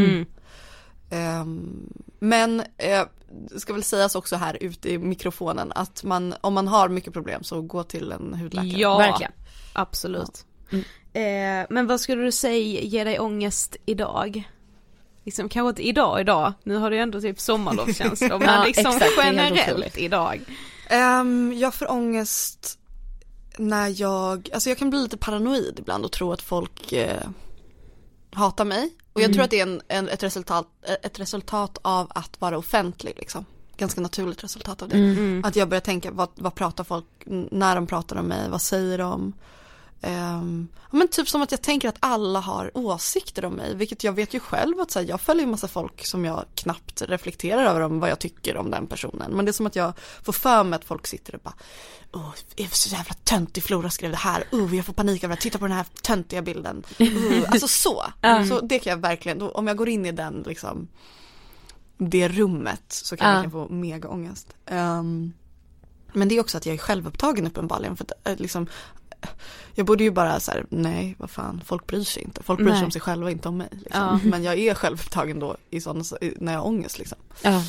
[1.10, 3.04] Ehm, men eh,
[3.50, 7.14] det ska väl sägas också här ute i mikrofonen att man, om man har mycket
[7.14, 8.80] problem så gå till en hudläkare.
[8.80, 9.32] Ja, Verkligen.
[9.74, 10.46] absolut.
[11.14, 14.50] Eh, men vad skulle du säga ger dig ångest idag?
[15.28, 18.86] Liksom kanske inte idag idag, nu har du ju ändå typ sommarlovskänslor, men Ja, liksom
[18.86, 20.42] exakt, generellt idag.
[20.92, 22.80] Um, jag får ångest
[23.58, 27.28] när jag, alltså jag kan bli lite paranoid ibland och tro att folk eh,
[28.32, 28.90] hatar mig.
[29.14, 30.68] Och jag tror att det är en, en, ett, resultat,
[31.04, 33.46] ett resultat av att vara offentlig liksom.
[33.78, 35.42] Ganska naturligt resultat av det.
[35.44, 37.06] Att jag börjar tänka, vad, vad pratar folk,
[37.52, 39.34] när de pratar om mig, vad säger de?
[40.02, 44.14] Ja, men typ som att jag tänker att alla har åsikter om mig, vilket jag
[44.14, 47.66] vet ju själv att så här, jag följer en massa folk som jag knappt reflekterar
[47.66, 49.32] över om vad jag tycker om den personen.
[49.32, 49.94] Men det är som att jag
[50.24, 51.54] får för mig att folk sitter och bara,
[52.14, 55.34] åh, det är så jävla töntig Flora skrev det här, oh, jag får panik över
[55.34, 56.84] att titta på den här töntiga bilden.
[57.02, 58.06] Uh, alltså så,
[58.50, 60.88] så det kan jag verkligen, då, om jag går in i den liksom,
[61.98, 63.44] det rummet så kan Ja.
[63.44, 64.48] jag få mega ångest.
[64.66, 65.34] Ehm,
[66.14, 68.68] men det är också att jag är självupptagen uppenbarligen för att eh, liksom
[69.74, 72.44] jag borde ju bara så här, nej vad fan, folk bryr sig inte.
[72.44, 72.86] Folk bryr sig Nej.
[72.86, 73.70] om sig själva, inte om mig.
[73.72, 74.02] Liksom.
[74.02, 74.20] Ja.
[74.24, 76.04] Men jag är självupptagen då i sådana,
[76.38, 77.18] när jag har ångest liksom.
[77.42, 77.64] ja.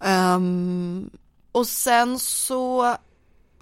[0.00, 1.10] Ehm,
[1.52, 2.96] och sen så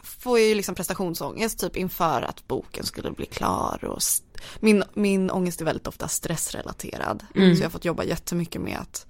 [0.03, 4.03] får jag ju liksom prestationsångest typ inför att boken skulle bli klar och
[4.61, 7.25] min, min ångest är väldigt ofta stressrelaterad.
[7.33, 9.07] Så jag har fått jobba jättemycket med att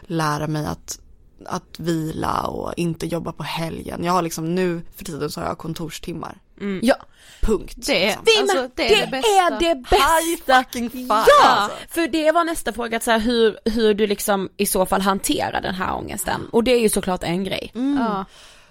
[0.00, 1.00] lära mig att,
[1.46, 4.04] att vila och inte jobba på helgen.
[4.04, 6.40] Jag har liksom nu för tiden så har jag kontorstimmar.
[6.82, 6.96] Ja.
[7.40, 7.74] Punkt.
[7.76, 8.24] Det är, liksom.
[8.26, 9.28] Vi, alltså, det är det bästa.
[9.28, 10.64] är det High bästa.
[10.64, 11.76] fucking Ja, alltså.
[11.90, 15.00] för det var nästa fråga, att så här, hur, hur du liksom i så fall
[15.00, 16.40] hanterar den här ångesten.
[16.52, 17.70] Och det är ju såklart en grej.
[17.98, 18.24] Ja.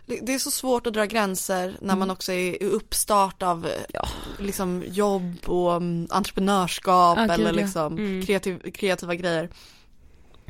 [0.05, 3.65] Det, det är så svårt att dra gränser när man också är i uppstart av
[3.65, 4.07] eh, Ja.
[4.39, 7.51] liksom jobb och mm, entreprenörskap gud, eller ja.
[7.51, 9.49] liksom kreativ, kreativa grejer.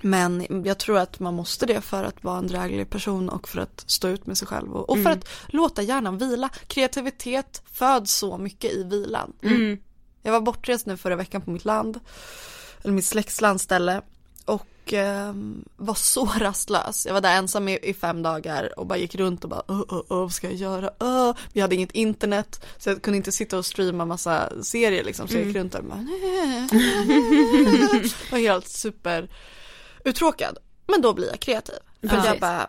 [0.01, 3.61] Men jag tror att man måste det för att vara en dräglig person och för
[3.61, 6.49] att stå ut med sig själv och, och för att låta hjärnan vila.
[6.67, 9.33] Kreativitet föds så mycket i vilan.
[10.23, 11.99] Jag var bortrest nu förra veckan på mitt land,
[12.81, 14.01] eller mitt släkts landställe
[14.45, 17.05] och ehm, var så rastlös.
[17.05, 19.81] Jag var där ensam i, i fem dagar och bara gick runt och bara oh,
[19.81, 20.89] oh, oh, vad ska jag göra?
[20.99, 21.35] Oh.
[21.53, 25.37] Vi hade inget internet så jag kunde inte sitta och streama massa serier liksom så
[25.37, 25.97] jag gick runt där och bara
[28.31, 29.29] var helt super
[30.05, 30.57] uttråkad.
[30.87, 31.75] Men då blir jag kreativ.
[32.01, 32.25] För Precis.
[32.25, 32.67] jag bara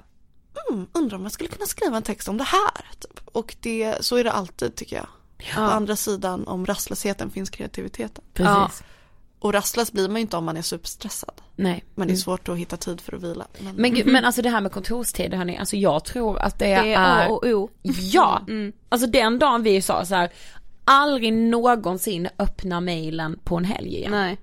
[0.70, 2.86] mm, undrar om jag skulle kunna skriva en text om det här.
[3.00, 3.20] Typ.
[3.24, 5.06] Och det, så är det alltid tycker jag.
[5.54, 8.24] På andra sidan om rastlösheten finns kreativiteten.
[8.34, 8.82] Precis.
[9.38, 11.34] Och rastlös blir man ju inte om man är superstressad.
[11.56, 11.84] Nej.
[11.94, 13.46] Men det är svårt att hitta tid för att vila.
[13.58, 16.64] Men, Men, gud, men alltså det här med kontorstider hörni, alltså jag tror att det,
[16.64, 17.70] Det är är A och O.
[18.12, 18.46] Ja,
[18.88, 20.32] alltså den dagen vi sa så här,
[20.84, 24.10] aldrig någonsin öppna mailen på en helg igen.
[24.10, 24.38] Nej.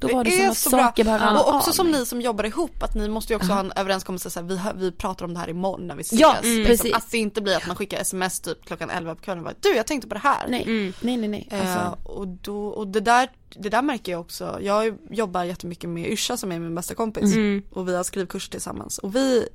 [0.00, 1.18] Då var det, som är att så saker bra.
[1.18, 3.60] bara Och också av som ni som jobbar ihop, att ni måste ju också ha
[3.60, 6.20] en överenskommelse så här, vi, vi pratar om det här imorgon när vi ses.
[6.20, 6.84] Ja, mm, precis.
[6.84, 6.98] liksom.
[6.98, 9.54] Att det inte blir att man skickar sms typ klockan 11 på kvällen och bara,
[9.60, 10.48] du jag tänkte på det här.
[10.48, 10.64] Nej,
[11.00, 11.48] nej, nej, nej.
[11.50, 15.90] Eh, Alltså, och då, och det där, det där märker jag också, jag jobbar jättemycket
[15.90, 17.62] med Yrsa som är min bästa kompis Mm.
[17.72, 19.48] och vi har skrivkurs tillsammans och vi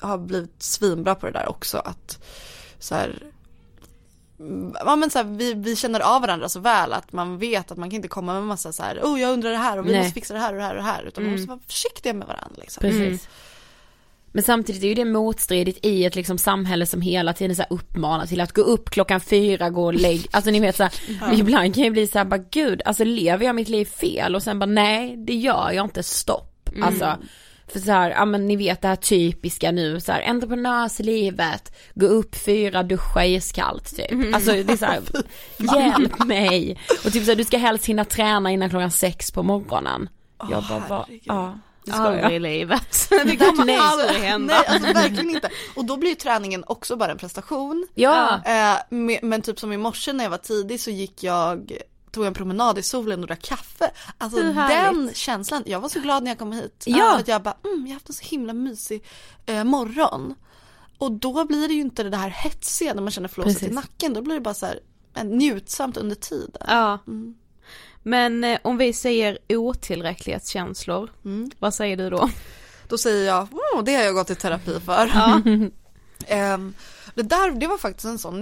[0.00, 2.18] har blivit svinbra på det där också att
[2.78, 3.32] så här, mm,
[4.84, 7.78] Ja men så här, vi, vi känner av varandra så väl att man vet att
[7.78, 9.90] man kan inte komma med massa så här, oh jag undrar det här och vi
[9.92, 10.00] Nej.
[10.00, 11.40] måste fixa det här och det här och det här utan man Mm.
[11.40, 12.80] måste vara försiktiga med varandra liksom.
[12.80, 13.28] precis.
[14.32, 17.72] Men samtidigt är ju det motstridigt i ett liksom samhälle som hela tiden så här
[17.72, 20.92] uppmanar till att gå upp klockan fyra, gå och lägg, alltså ni vet så här,
[21.32, 24.42] ibland kan jag bli så här, bara gud, alltså lever jag mitt liv fel och
[24.42, 26.52] sen bara nej, det gör jag inte, stopp.
[26.82, 27.16] Alltså,
[27.72, 32.06] för så här, ja men ni vet det här typiska nu, så här, entreprenörslivet, gå
[32.06, 34.34] upp fyra, duscha iskallt typ.
[34.34, 35.00] Alltså det är så här,
[35.76, 36.78] hjälp mig.
[37.04, 40.08] Och typ så här, du ska helst hinna träna innan klockan sex på morgonen.
[40.50, 41.58] Jag bara, va, ja.
[41.92, 43.08] Aldrig i livet.
[43.10, 43.78] Det kommer Nej.
[43.80, 44.54] aldrig hända.
[44.54, 45.50] Nej alltså verkligen inte.
[45.76, 47.86] Och då blir ju träningen också bara en prestation.
[47.94, 48.40] Ja.
[48.44, 51.72] Eh, me- men typ som i morse när jag var tidig så gick jag
[52.16, 53.90] tog en promenad i solen och drack kaffe.
[54.18, 56.84] Alltså den känslan, jag var så glad när jag kom hit.
[56.86, 57.12] Ja.
[57.12, 59.04] För att jag bara, mm, jag har haft en så himla mysig
[59.46, 60.34] eh, morgon.
[60.98, 64.12] Och då blir det ju inte det här hetsiga när man känner flåset i nacken.
[64.14, 64.80] Då blir det bara så här
[65.14, 66.62] eh, njutsamt under tiden.
[66.68, 66.98] Ja.
[67.06, 67.34] Mm.
[68.02, 71.50] Men eh, om vi säger otillräcklighetskänslor, Mm.
[71.58, 72.30] vad säger du då?
[72.88, 75.06] Då säger jag, oh, det har jag gått i terapi för.
[76.26, 76.74] Ehm,
[77.14, 78.40] det där, det var faktiskt en sån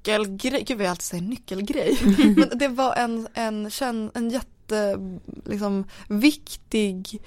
[0.00, 1.98] nyckelgrej, gud vad jag alltid säger nyckelgrej.
[2.36, 4.98] Men det var en, en, känn, en jätte,
[5.44, 7.22] liksom viktig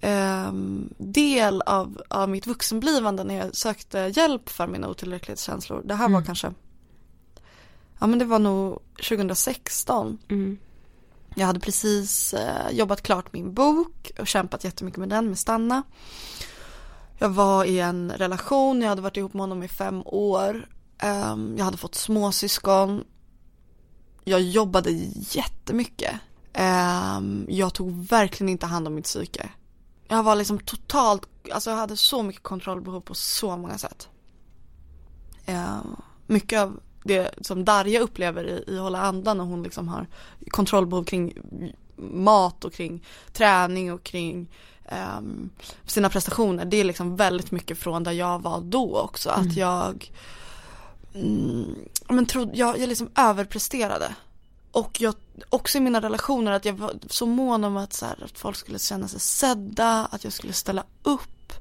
[0.00, 5.82] ehm, del av, av mitt vuxenblivande när jag sökte hjälp för mina otillräcklighetskänslor.
[5.84, 6.52] Det här var kanske,
[7.98, 10.18] ja men det var nog 2016.
[10.28, 10.58] Mm.
[11.34, 15.82] Jag hade precis eh, jobbat klart min bok och kämpat jättemycket med den, med Stanna.
[17.18, 20.66] Jag var i en relation, jag hade varit ihop med honom i fem år.
[21.02, 23.04] Ehm, jag hade fått småsyskon.
[24.24, 26.14] Jag jobbade jättemycket.
[26.52, 29.50] Ehm, jag tog verkligen inte hand om mitt psyke.
[30.08, 34.08] Jag var liksom totalt, alltså jag hade så mycket kontrollbehov på så många sätt.
[35.46, 35.96] Ehm,
[36.26, 40.06] mycket av det som Darja upplever i, i Hålla andan och hon liksom har
[40.50, 41.32] kontrollbehov kring
[41.96, 44.50] mat och kring träning och kring
[44.84, 45.50] ehm,
[45.86, 46.64] sina prestationer.
[46.64, 49.30] Det är liksom väldigt mycket från där jag var då också.
[49.30, 50.10] Att jag
[51.14, 51.74] mm,
[52.08, 54.14] men trodde, jag, jag liksom överpresterade.
[54.72, 55.14] Och jag,
[55.48, 58.56] också i mina relationer att jag var så mån om att, så här, att folk
[58.56, 61.52] skulle känna sig sedda, att jag skulle ställa upp.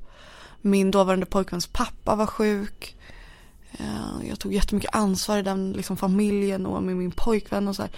[0.61, 2.95] Min dåvarande pojkväns pappa var sjuk.
[3.71, 7.81] Eh, jag tog jättemycket ansvar i den liksom, familjen och med min pojkvän och så
[7.81, 7.91] här.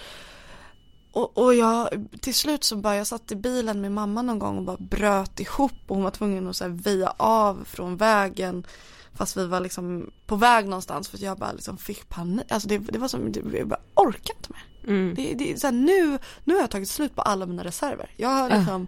[1.12, 1.88] Och, och jag,
[2.20, 5.40] till slut så bara, jag satt i bilen med mamma någon gång och bara bröt
[5.40, 8.66] ihop och hon var tvungen att så här väja av från vägen.
[9.14, 12.44] Fast vi var liksom på väg någonstans för att jag bara liksom fick panik.
[12.48, 14.92] Alltså det, det var som, det, jag bara orkade inte mer.
[14.94, 15.14] Mm.
[15.14, 18.10] Det, det, så här, nu, nu har jag tagit slut på alla mina reserver.
[18.16, 18.86] Jag har liksom,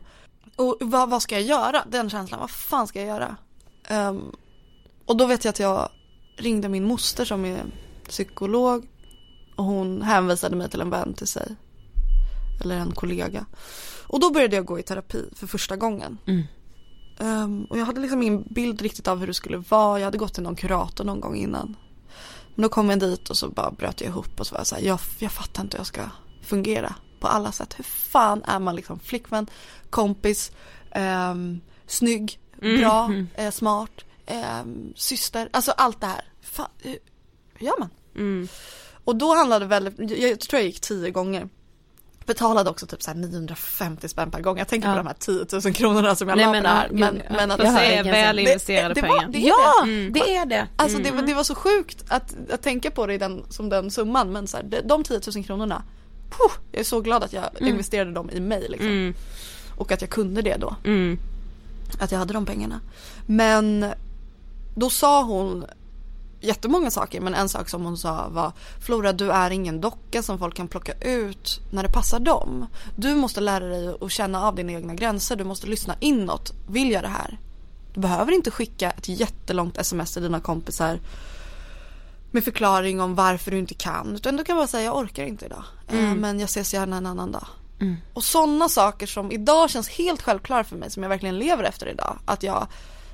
[0.57, 1.85] och vad, vad ska jag göra?
[1.91, 3.37] Den känslan, vad fan ska jag göra?
[3.89, 4.33] Ehm,
[5.07, 5.89] och då vet jag att jag
[6.37, 7.65] ringde min moster som är
[8.09, 8.89] psykolog
[9.57, 11.57] och hon hänvisade mig till en vän till sig.
[12.61, 13.47] Eller en kollega.
[14.07, 16.19] Och då började jag gå i terapi för första gången.
[17.19, 19.99] Ehm, och jag hade liksom ingen bild riktigt av hur det skulle vara.
[19.99, 21.77] Jag hade gått till någon kurator någon gång innan.
[22.55, 24.67] Men då kom jag dit och så bara bröt jag ihop och så var jag
[24.67, 26.03] så här, jag, jag fattar inte hur jag ska
[26.43, 27.75] fungera på alla sätt.
[27.79, 29.47] Hur fan är man liksom flickvän,
[29.91, 30.53] kompis,
[30.91, 36.25] ehm, snygg, bra, eh, smart, ehm, syster, alltså allt det här.
[36.43, 36.99] Fan, hur
[37.59, 37.91] gör man?
[38.15, 38.49] Mm.
[39.05, 41.49] Och då handlade det väldigt, jag, jag tror jag gick tio gånger.
[42.27, 44.59] Betalade också typ så här 950 spänn per gång.
[44.59, 44.95] Jag tänker Ja.
[44.95, 46.89] på de här 10 000 kronorna som jag Nej, la på det här.
[46.93, 49.27] Men, men att hör det är väl investerade det, det pengar.
[49.27, 50.11] Var, det Ja, det.
[50.11, 50.67] det är det.
[50.77, 53.69] Alltså det, var- det var så sjukt att, att tänka på det i den, som
[53.69, 55.83] den summan men så här, de, de 10 000 kronorna,
[56.31, 58.89] puh, jag är så glad att jag investerade dem i mig liksom.
[58.89, 59.15] Mm.
[59.77, 60.77] Och att jag kunde det då.
[60.85, 61.19] Mm.
[61.99, 62.81] Att jag hade de pengarna.
[63.27, 63.87] Men
[64.75, 65.65] då sa hon
[66.47, 70.39] jättemånga saker men en sak som hon sa var Flora du är ingen docka som
[70.39, 72.67] folk kan plocka ut när det passar dem.
[72.97, 76.53] Du måste lära dig att känna av dina egna gränser, du måste lyssna inåt.
[76.69, 77.39] Vill jag det här?
[77.95, 81.01] Du behöver inte skicka ett jättelångt sms till dina kompisar
[82.31, 84.15] med förklaring om varför du inte kan.
[84.15, 85.65] Utan du kan bara säga jag orkar inte idag.
[85.89, 87.47] Eh, Men jag ses gärna en annan dag.
[88.13, 91.89] Och sådana saker som idag känns helt självklara för mig som jag verkligen lever efter
[91.89, 92.19] idag.
[92.25, 92.67] Att jag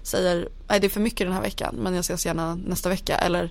[0.02, 3.16] säger nej det är för mycket den här veckan men jag ses gärna nästa vecka.
[3.16, 3.50] Eller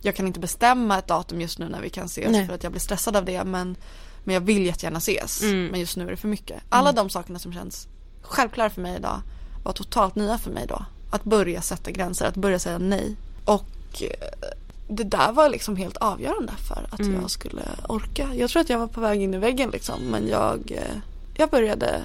[0.00, 2.46] jag kan inte bestämma ett datum just nu när vi kan ses Nej.
[2.46, 3.44] för att jag blir stressad av det.
[3.44, 3.76] Men,
[4.24, 5.42] men jag vill jättegärna ses.
[5.42, 5.66] Mm.
[5.66, 6.62] Men just nu är det för mycket.
[6.68, 7.88] Alla de sakerna som känns
[8.22, 9.20] självklara för mig idag
[9.64, 10.84] var totalt nya för mig då.
[11.10, 13.16] Att börja sätta gränser, att börja säga nej.
[13.44, 14.48] Och eh,
[14.88, 17.20] det där var liksom helt avgörande för att Mm.
[17.20, 18.28] jag skulle orka.
[18.34, 20.96] Jag tror att jag var på väg in i väggen liksom men jag, eh,
[21.36, 22.02] jag började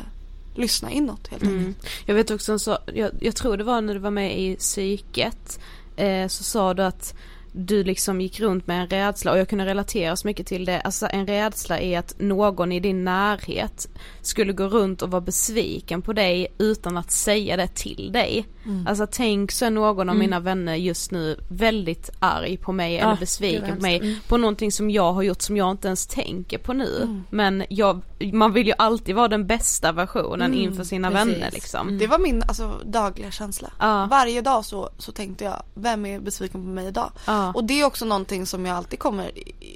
[0.59, 1.61] lyssna inåt helt enkelt.
[1.61, 1.75] Mm.
[2.05, 5.59] Jag vet också så, jag, jag tror det var när du var med i psyket
[5.95, 7.15] eh, så sa du att
[7.51, 10.81] du liksom gick runt med en rädsla och jag kunde relatera så mycket till det.
[10.81, 13.87] Alltså en rädsla är att någon i din närhet
[14.21, 18.47] skulle gå runt och vara besviken på dig utan att säga det till dig.
[18.65, 18.87] Mm.
[18.87, 23.09] Alltså tänk så är någon av mina vänner just nu väldigt arg på mig eller
[23.09, 24.15] det är besviken på mig Mm.
[24.27, 26.97] på någonting som jag har gjort som jag inte ens tänker på nu.
[27.03, 27.23] Mm.
[27.29, 28.01] Men jag,
[28.33, 31.33] man vill ju alltid vara den bästa versionen inför sina precis.
[31.33, 31.97] vänner liksom.
[31.97, 33.71] Det var min alltså, dagliga känsla.
[33.79, 34.07] Ja.
[34.11, 37.11] Varje dag så, så tänkte jag, vem är besviken på mig idag?
[37.27, 37.38] Ja.
[37.55, 39.31] Och det är också någonting som jag alltid kommer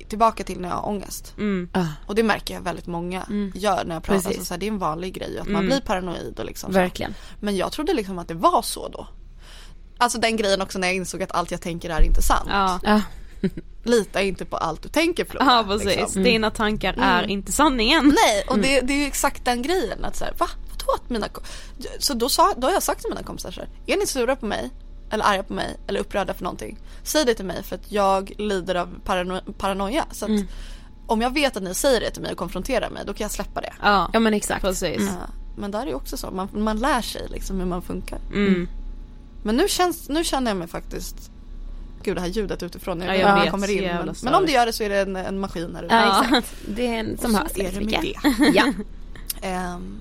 [0.09, 1.33] tillbaka till när jag har ångest.
[1.37, 1.69] Mm.
[1.73, 4.19] Ah, Och det märker jag väldigt många gör när jag pratar.
[4.21, 4.27] Precis.
[4.27, 5.65] Alltså, så här, det är en vanlig grej att man Mm.
[5.65, 6.79] blir paranoid och liksom så.
[6.79, 7.13] verkligen.
[7.39, 9.07] Men jag trodde liksom att det var så då.
[9.97, 12.49] Alltså den grejen också när jag insåg att allt jag tänker är inte sant.
[12.49, 12.79] Ja.
[13.83, 15.45] Lita inte på allt du tänker Flora.
[15.45, 16.23] ja precis, liksom.
[16.23, 18.05] dina tankar är inte sanningen.
[18.05, 20.05] Nej, och det, det är ju exakt den grejen.
[20.05, 20.47] Att så här, va?
[20.69, 21.41] Vadå att mina ko-"
[21.99, 24.35] Så då, sa, då har jag sagt till mina kompisar så här, är ni sura
[24.35, 24.69] på mig?
[25.13, 25.77] Eller arga på mig?
[25.87, 26.77] Eller upprörda för någonting?
[27.03, 30.05] Säg det till mig för att jag lider av parano- paranoia.
[30.11, 30.31] Så att
[31.07, 33.31] om jag vet att ni säger det till mig och konfronterar mig, då kan jag
[33.31, 33.73] släppa det.
[33.81, 34.61] Ja, Ja men exakt.
[34.61, 35.01] precis.
[35.01, 38.19] Ja, men där är det också så, man, man lär sig liksom hur man funkar.
[38.33, 38.67] Mm.
[39.43, 41.15] Men nu, känns, nu känner jag mig faktiskt
[42.03, 43.83] Gud det här ljudet utifrån, jag Ja, jag vet, kommer in.
[43.83, 45.95] Men, men om det gör det så är det en, en maskin här ute.
[45.95, 46.53] Ja, exakt.
[46.67, 47.51] Det är en som Så hörs.
[47.55, 48.15] är det med det.
[48.53, 48.73] Ja.
[49.41, 49.97] Ehm,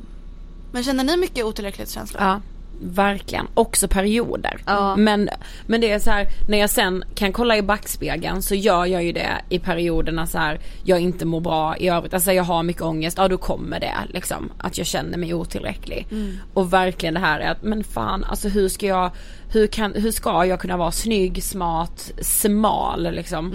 [0.73, 2.23] men känner ni mycket otillräcklighetskänslor?
[2.23, 2.41] Ja,
[2.83, 3.47] verkligen.
[3.55, 4.63] Också perioder.
[4.67, 4.97] Ja.
[4.97, 5.29] Men,
[5.67, 9.05] men det är så här, när jag sen kan kolla i backspegeln så gör jag
[9.05, 12.15] ju det i perioderna så här, jag inte mår bra i övrigt.
[12.15, 14.53] Alltså jag har mycket ångest, ja då kommer det liksom.
[14.59, 16.07] Att jag känner mig otillräcklig.
[16.55, 19.11] Och verkligen det här är att, men fan alltså hur ska jag,
[19.53, 23.53] hur kan, hur ska jag kunna vara snygg, smart, smal liksom.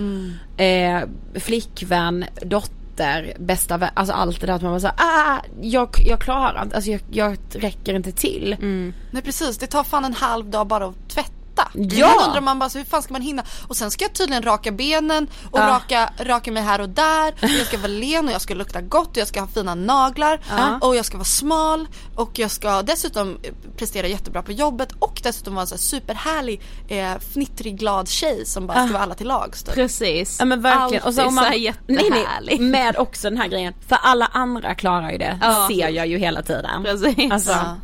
[0.57, 0.99] Eh,
[1.35, 2.76] flickvän, dotter
[3.39, 6.75] bästa vän, alltså allt det där att man bara såhär, ah, jag, jag klarar inte,
[6.75, 8.55] alltså jag, jag räcker inte till.
[9.11, 11.31] Nej precis, det tar fan en halv dag bara att tvätta.
[11.73, 12.13] Ja.
[12.19, 13.43] Då undrar man bara så, hur fan ska man hinna?
[13.67, 15.67] Och sen ska jag tydligen raka benen och Ja.
[15.67, 17.33] raka, raka mig här och där.
[17.41, 19.75] Och jag ska vara len och jag ska lukta gott och jag ska ha fina
[19.75, 20.39] naglar.
[20.81, 21.87] Och jag ska vara smal.
[22.15, 23.37] Och jag ska dessutom
[23.77, 24.91] prestera jättebra på jobbet.
[24.99, 29.03] Och dessutom vara en så här superhärlig, eh, fnittrig, glad tjej som bara ska vara
[29.03, 29.63] alla till lags.
[29.63, 29.73] typ.
[29.75, 30.35] Precis.
[30.39, 31.03] Ja men verkligen.
[31.03, 32.59] Alltid om man- så här jättehärlig.
[32.59, 33.73] nej, med också den här grejen.
[33.87, 35.39] För alla andra klarar ju det.
[35.41, 35.67] Ja.
[35.69, 36.83] Ser jag ju hela tiden.
[36.83, 37.31] Precis.
[37.31, 37.75] Alltså, Ja.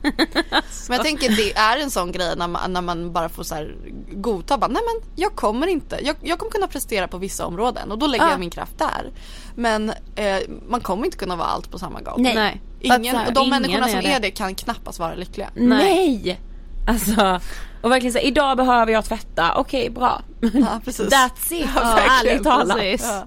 [0.88, 3.56] Men jag tänker det är en sån grej när man, när man bara får så
[3.64, 3.76] här
[4.12, 7.92] godta bara, nej men jag kommer inte, jag, jag kommer kunna prestera på vissa områden
[7.92, 8.32] och då lägger Ja.
[8.32, 9.12] jag min kraft där.
[9.56, 10.38] Men eh,
[10.70, 12.22] man kommer inte kunna vara allt på samma gång.
[12.22, 12.36] Nej.
[12.36, 12.62] Nej.
[12.82, 14.10] Ingen, och de ingen människorna som är det.
[14.14, 15.50] är det kan knappast vara lyckliga.
[15.56, 16.40] nej.
[16.88, 17.40] Alltså,
[17.82, 20.22] och verkligen här, idag behöver jag tvätta, okej bra.
[20.42, 21.10] Ja, precis.
[21.14, 22.78] That's it, Ja, ärligt talat.
[23.02, 23.24] Ja.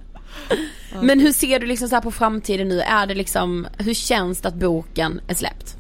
[1.03, 2.81] Men hur ser du liksom så här på framtiden nu?
[2.81, 5.76] Är det liksom, hur känns det att boken är släppt?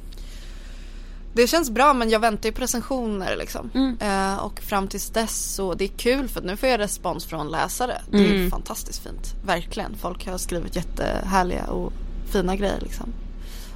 [1.36, 3.70] Det känns bra men jag väntar ju på recensioner liksom.
[3.74, 3.96] Mm.
[4.00, 7.24] Eh, och fram tills dess så det är kul för att nu får jag respons
[7.24, 8.00] från läsare.
[8.10, 8.50] Det är Mm.
[8.50, 9.34] fantastiskt fint.
[9.46, 9.96] Verkligen.
[9.96, 11.92] Folk har skrivit jättehärliga och
[12.32, 13.12] fina grejer liksom.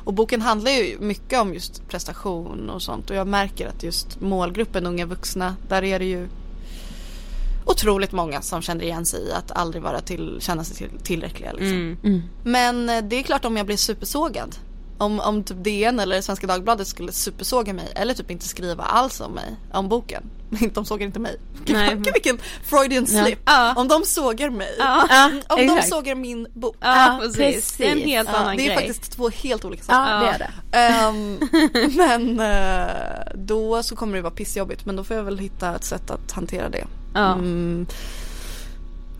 [0.05, 4.21] Och boken handlar ju mycket om just prestation och sånt och jag märker att just
[4.21, 6.29] målgruppen unga vuxna, där är det ju
[7.65, 11.53] otroligt många som känner igen sig i att aldrig vara till, känna sig till, tillräckliga
[11.53, 11.97] liksom.
[12.05, 12.23] Mm.
[12.45, 14.57] Men eh, det är klart om jag blir supersågad.
[15.01, 19.21] Om, om typ DN eller Svenska Dagbladet skulle supersåga mig eller typ inte skriva alls
[19.21, 20.23] om mig, om boken.
[20.75, 21.37] De sågar inte mig.
[21.67, 21.95] Nej.
[22.15, 23.39] Vilken Freudian slip.
[23.45, 23.75] Ja.
[23.77, 24.75] Om de sågar mig.
[24.79, 25.31] Ja.
[25.49, 25.89] Om de exakt.
[25.89, 26.77] sågar min bok.
[26.81, 27.73] Ja, precis.
[27.77, 28.77] Det är en helt annan det är grej.
[28.77, 30.27] faktiskt två helt olika saker.
[30.27, 30.79] Det är det.
[30.79, 31.39] Ehm,
[31.97, 35.85] men eh, då så kommer det vara pissjobbigt men då får jag väl hitta ett
[35.85, 36.87] sätt att hantera det.
[37.15, 37.87] Mm.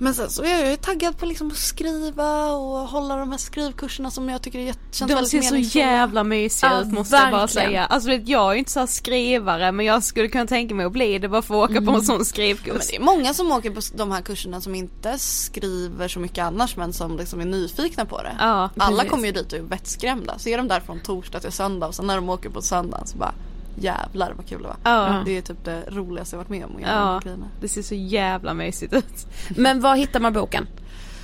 [0.03, 3.39] Men sen så är jag ju taggad på liksom att skriva och hålla de här
[3.39, 5.85] skrivkurserna som jag tycker är känns De väldigt ser så meningsfulla.
[5.85, 7.69] jävla mysiga Ja, ut måste jag bara verkligen.
[7.69, 7.85] säga.
[7.85, 11.19] Alltså jag är ju inte så skrivare men jag skulle kunna tänka mig att bli
[11.19, 12.87] det bara för att åka på en sån Men skrivkurs.
[12.91, 16.77] det är många som åker på de här kurserna som inte skriver så mycket annars
[16.77, 18.37] men som liksom är nyfikna på det.
[18.39, 20.39] Ja, Alla kommer ju dit och är vettskrämda.
[20.39, 23.07] Så är de där från torsdag till söndag och sen när de åker på söndagen
[23.07, 23.35] så bara
[23.81, 24.77] jävlar vad kul det var.
[24.85, 25.23] Ja.
[25.25, 27.47] Det är typ det roligaste jag varit med om att göra Ja, grejerna.
[27.61, 29.27] det ser så jävla mysigt ut.
[29.57, 30.67] Men var hittar man boken?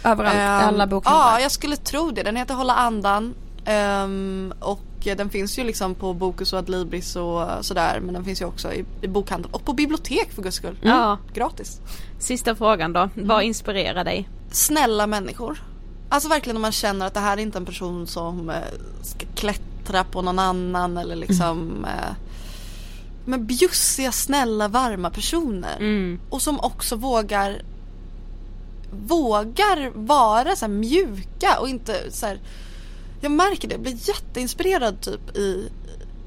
[0.04, 1.22] Överallt, Ehm, alla bokhandlar?
[1.32, 2.22] Ja, jag skulle tro det.
[2.22, 3.34] Den heter Hålla andan.
[3.64, 4.80] Ehm, och
[5.16, 8.00] den finns ju liksom på Bokus och Adlibris och sådär.
[8.00, 10.78] Men den finns ju också i, i bokhandel och på bibliotek för guds skull.
[10.82, 11.18] Ja.
[11.34, 11.80] Gratis.
[12.18, 14.28] Sista frågan då, vad inspirerar dig?
[14.50, 15.62] Snälla människor.
[16.09, 18.57] Alltså verkligen om man känner att det här är inte en person som eh,
[19.02, 22.14] ska klättra på någon annan eller liksom eh,
[23.27, 25.77] Men bjussiga, snälla, varma personer.
[25.77, 26.20] Mm.
[26.31, 27.62] Och som också vågar
[28.91, 32.41] Vågar vara så här mjuka och inte så här,
[33.20, 35.68] Jag märker det, jag blir jätteinspirerad typ i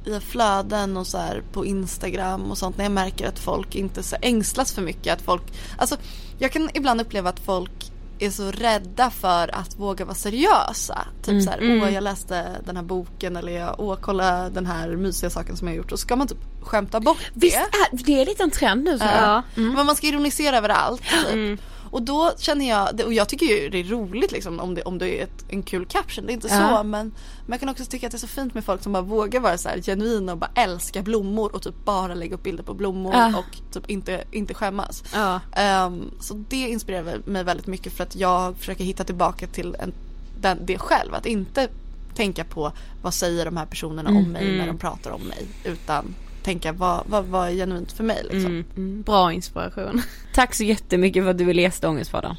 [0.06, 4.04] i flöden och så här på Instagram och sånt när jag märker att folk inte
[4.04, 5.14] så ängslas för mycket.
[5.14, 5.44] Att folk,
[5.78, 5.98] alltså
[6.38, 11.08] jag kan ibland uppleva att folk är så rädda för att våga vara seriösa.
[11.24, 14.90] Typ så här, åh jag läste den här boken eller jag, åh kolla den här
[14.96, 15.92] mysiga saken som jag gjort.
[15.92, 17.98] Och så ska man typ skämta bort Visst det.
[17.98, 19.44] är det är lite en trend nu så Ja.
[19.56, 21.62] Men man ska ironisera över allt typ.
[21.92, 24.98] Och då känner jag, och jag tycker ju det är roligt liksom om det, om
[24.98, 26.78] det är ett, en kul caption, det är inte Ja.
[26.78, 27.14] så men
[27.46, 29.40] Men jag kan också tycka att det är så fint med folk som bara vågar
[29.40, 32.74] vara så här genuina och bara älska blommor och typ bara lägga upp bilder på
[32.74, 33.38] blommor Ja.
[33.38, 35.04] och typ inte, inte skämmas.
[35.14, 35.40] Ja.
[35.52, 39.94] Ehm, så det inspirerar mig väldigt mycket för att jag försöker hitta tillbaka till en,
[40.42, 41.14] den, det själv.
[41.16, 41.68] Att inte
[42.16, 42.72] tänka på
[43.02, 45.48] vad säger de här personerna om mig när de pratar om mig.
[45.64, 46.16] Utan
[46.50, 48.46] tänka vad, vad, vad är genuint för mig liksom.
[48.46, 48.66] Mm.
[48.78, 49.02] Mm.
[49.02, 50.02] Bra inspiration.
[50.34, 52.36] Tack så jättemycket för att du ville gästa Ångestpodden.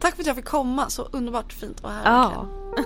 [0.00, 2.02] Tack för att jag fick komma, så underbart fint att vara här.
[2.04, 2.48] Ja.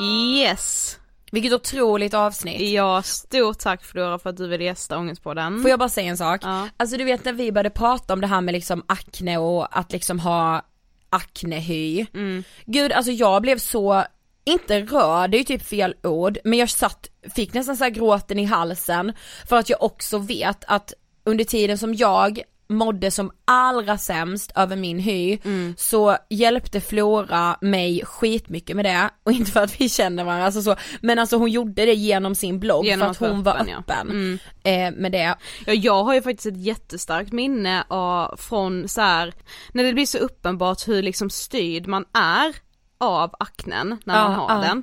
[0.00, 0.98] Yes.
[1.32, 2.60] Vilket otroligt avsnitt.
[2.60, 5.62] Ja, stort tack Flora för att du ville gästa Ångestpodden.
[5.62, 6.40] Får jag bara säga en sak?
[6.44, 6.68] Ja.
[6.76, 9.92] Alltså du vet när vi började prata om det här med liksom akne och att
[9.92, 10.62] liksom ha
[11.10, 12.06] aknehy.
[12.14, 12.44] Mm.
[12.66, 14.04] Gud alltså jag blev så,
[14.52, 17.90] inte rörd, det är ju typ fel ord, men jag satt, fick nästan så här
[17.90, 19.12] gråten i halsen
[19.48, 20.92] för att jag också vet att
[21.24, 25.38] under tiden som jag mådde som allra sämst över min hy
[25.76, 30.62] så hjälpte Flora mig skitmycket med det och inte för att vi känner varandra alltså
[30.62, 33.78] så, men alltså hon gjorde det genom sin blogg Genom för att hon var öppen,
[33.86, 33.94] ja.
[34.00, 34.38] Mm.
[34.62, 35.34] eh, med det.
[35.66, 39.34] Ja, jag har ju faktiskt ett jättestarkt minne av, från så här,
[39.72, 42.67] när det blir så uppenbart hur liksom styrd man är
[42.98, 44.82] av aknen när man har den.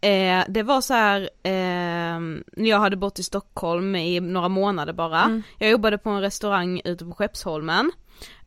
[0.00, 2.20] Eh, det var så här, eh,
[2.68, 5.22] jag hade bott i Stockholm i några månader bara.
[5.22, 5.42] Mm.
[5.58, 7.92] Jag jobbade på en restaurang ute på Skeppsholmen.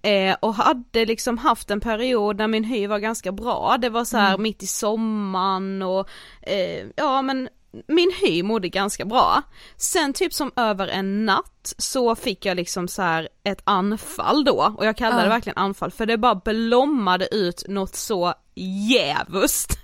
[0.02, 4.06] Eh, och hade liksom haft en period när min hy var ganska bra, det var
[4.06, 4.42] så här Mm.
[4.44, 6.10] mitt i sommaren och
[6.42, 7.50] eh, ja men
[7.88, 9.42] min hy mådde ganska bra.
[9.78, 14.74] Sen typ som över en natt så fick jag liksom så här ett anfall då
[14.78, 15.30] och jag kallar det Ja.
[15.30, 19.78] verkligen anfall för det bara blommade ut något så jävust.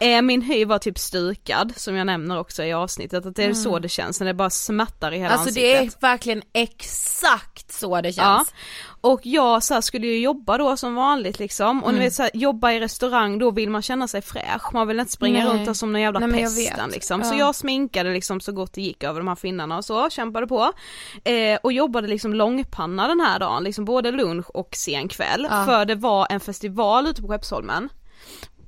[0.00, 3.54] Eh, min hy var typ stukad som jag nämner också i avsnittet att det är
[3.54, 5.80] så det känns när det bara smärtar i hela Alltså ansiktet.
[6.00, 8.12] det är verkligen exakt så det Ja.
[8.36, 8.54] känns.
[9.00, 11.98] Och jag så här, skulle ju jobba då som vanligt liksom och Mm.
[11.98, 15.00] ni vet så här, jobba i restaurang då vill man känna sig fräsch, man vill
[15.00, 15.64] inte springa Nej.
[15.66, 17.22] runt som någon jävla Nej, pesten liksom.
[17.24, 17.38] Så Ja.
[17.38, 20.72] jag sminkade liksom så gott det gick över de här finnarna och så, kämpade på.
[21.24, 25.46] Eh, och jobbade liksom långpanna den här dagen, liksom både lunch och sen kväll.
[25.50, 25.64] Ja.
[25.64, 27.88] För det var en festival ute på Skeppsholmen.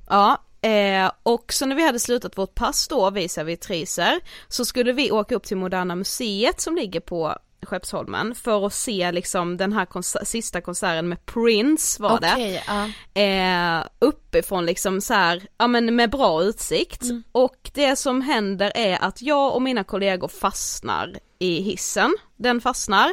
[0.09, 4.91] Ja, eh, och så när vi hade slutat vårt pass då, vi servitriser, så skulle
[4.93, 9.73] vi åka upp till Moderna Museet som ligger på Skeppsholmen för att se liksom den
[9.73, 12.33] här konser- sista konserten med Prince var det.
[12.33, 12.89] Okej, ja.
[13.21, 17.03] eh, uppifrån liksom så här, ja men med bra utsikt.
[17.31, 23.11] Och det som händer är att jag och mina kollegor fastnar i hissen, den fastnar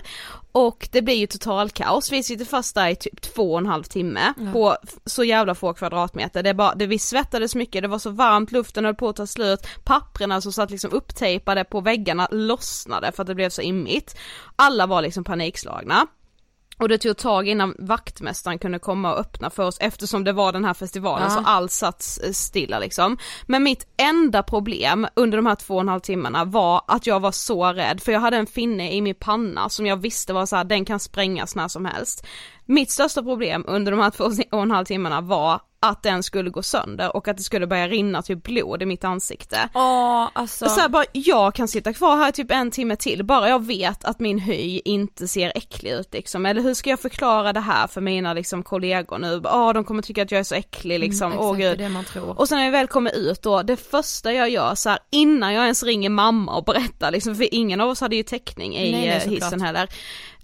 [0.56, 2.12] och det blir ju total kaos.
[2.12, 5.54] vi sitter fast där i typ två och en halv timme på f- så jävla
[5.54, 8.94] få kvadratmeter, det är bara, det, vi svettades mycket, det var så varmt, luften höll
[8.94, 13.34] på att ta slut, papperna som satt liksom upptejpade på väggarna lossnade för att det
[13.34, 14.16] blev så immigt.
[14.56, 16.06] Alla var liksom panikslagna.
[16.78, 20.52] Och det tog tag innan vaktmästaren kunde komma och öppna för oss eftersom det var
[20.52, 21.30] den här festivalen Ja.
[21.30, 23.18] så allt satt eh, stilla liksom.
[23.46, 27.20] Men mitt enda problem under de här två och en halv timmarna var att jag
[27.20, 30.46] var så rädd för jag hade en finne i min panna som jag visste var
[30.46, 32.26] så här, den kan sprängas när som helst.
[32.64, 36.50] Mitt största problem under de här två och en halv timmarna var att den skulle
[36.50, 39.68] gå sönder och att det skulle börja rinna typ blod i mitt ansikte.
[39.74, 40.68] Ja alltså.
[40.68, 44.04] Så här, bara, jag kan sitta kvar här typ en timme till bara jag vet
[44.04, 46.46] att min hy inte ser äcklig ut liksom.
[46.46, 49.40] Eller hur ska jag förklara det här för mina liksom kollegor nu?
[49.44, 51.70] Ja de kommer tycka att jag är så äcklig liksom, Mm, åh exakt, det är
[51.70, 51.78] gud.
[51.78, 52.38] det man tror.
[52.40, 55.54] Och sen när jag väl kommer ut då, det första jag gör så här, innan
[55.54, 58.92] jag ens ringer mamma och berättar liksom, för ingen av oss hade ju täckning i
[58.92, 59.88] Nej, nej, eh, hissen heller.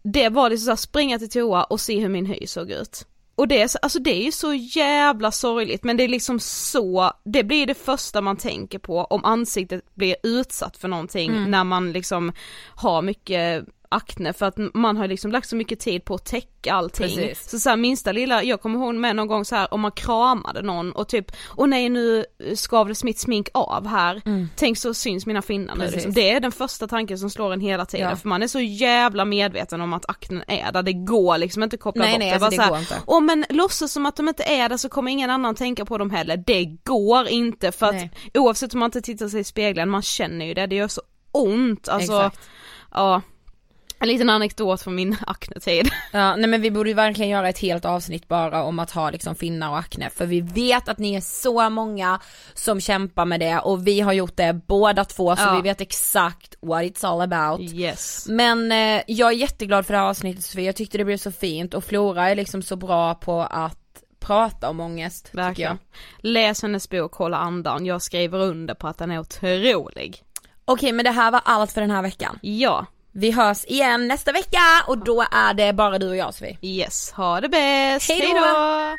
[0.05, 3.07] Det var liksom så här, springa till toa och se hur min hy såg ut.
[3.35, 6.41] Och det är, så, alltså det är ju så jävla sorgligt men det är liksom
[6.41, 11.51] så, det blir det första man tänker på om ansiktet blir utsatt för någonting Mm.
[11.51, 12.33] när man liksom
[12.74, 16.74] har mycket akne för att man har liksom lagt så mycket tid på att täcka
[16.74, 17.07] allting.
[17.07, 17.51] Precis.
[17.51, 19.93] Så, så här, minsta lilla, jag kommer ihåg med någon gång så här om man
[19.93, 22.24] kramade någon och typ, och nej nu
[22.55, 24.22] skavdes mitt smink av här,
[24.57, 26.12] tänk så syns mina finnar nu liksom.
[26.12, 28.16] Det är den första tanken som slår en hela tiden Ja.
[28.16, 31.74] för man är så jävla medveten om att aknen är där, det går liksom inte
[31.74, 32.45] att koppla Nej, bort nej, det.
[32.45, 33.03] alltså, Bara det så här.
[33.07, 35.99] Åh men låtsas som att de inte är där så kommer ingen annan tänka på
[35.99, 38.11] dem heller, det går inte för att Nej.
[38.34, 41.03] oavsett om man inte tittar sig i spegeln, man känner ju det, det gör så
[41.32, 42.12] ont alltså.
[42.12, 42.49] Exakt.
[42.93, 43.22] Ja.
[44.03, 45.90] En liten anekdot från min aknetid.
[46.12, 49.11] Ja, nej men vi borde ju verkligen göra ett helt avsnitt bara om att ha
[49.11, 52.20] liksom finnar och akne för vi vet att ni är så många
[52.55, 55.55] som kämpar med det och vi har gjort det båda två så Ja.
[55.57, 57.61] vi vet exakt what it's all about.
[57.72, 58.26] Yes.
[58.28, 61.32] Men eh, jag är jätteglad för det här avsnittet Sofie, jag tyckte det blev så
[61.32, 63.78] fint och Flora är liksom så bra på att
[64.20, 65.24] prata om ångest.
[65.24, 65.78] tycker Verkligen.
[65.92, 66.30] jag.
[66.32, 70.22] Läs hennes bok Hålla andan, jag skriver under på att den är otrolig.
[70.64, 72.38] Okej men det här var allt för den här veckan.
[72.42, 76.59] Ja, Vi hörs igen nästa vecka och då är det bara du och jag Sofie.
[76.63, 78.27] yes, ha det bäst, Hej då!
[78.27, 78.99] Hejdå!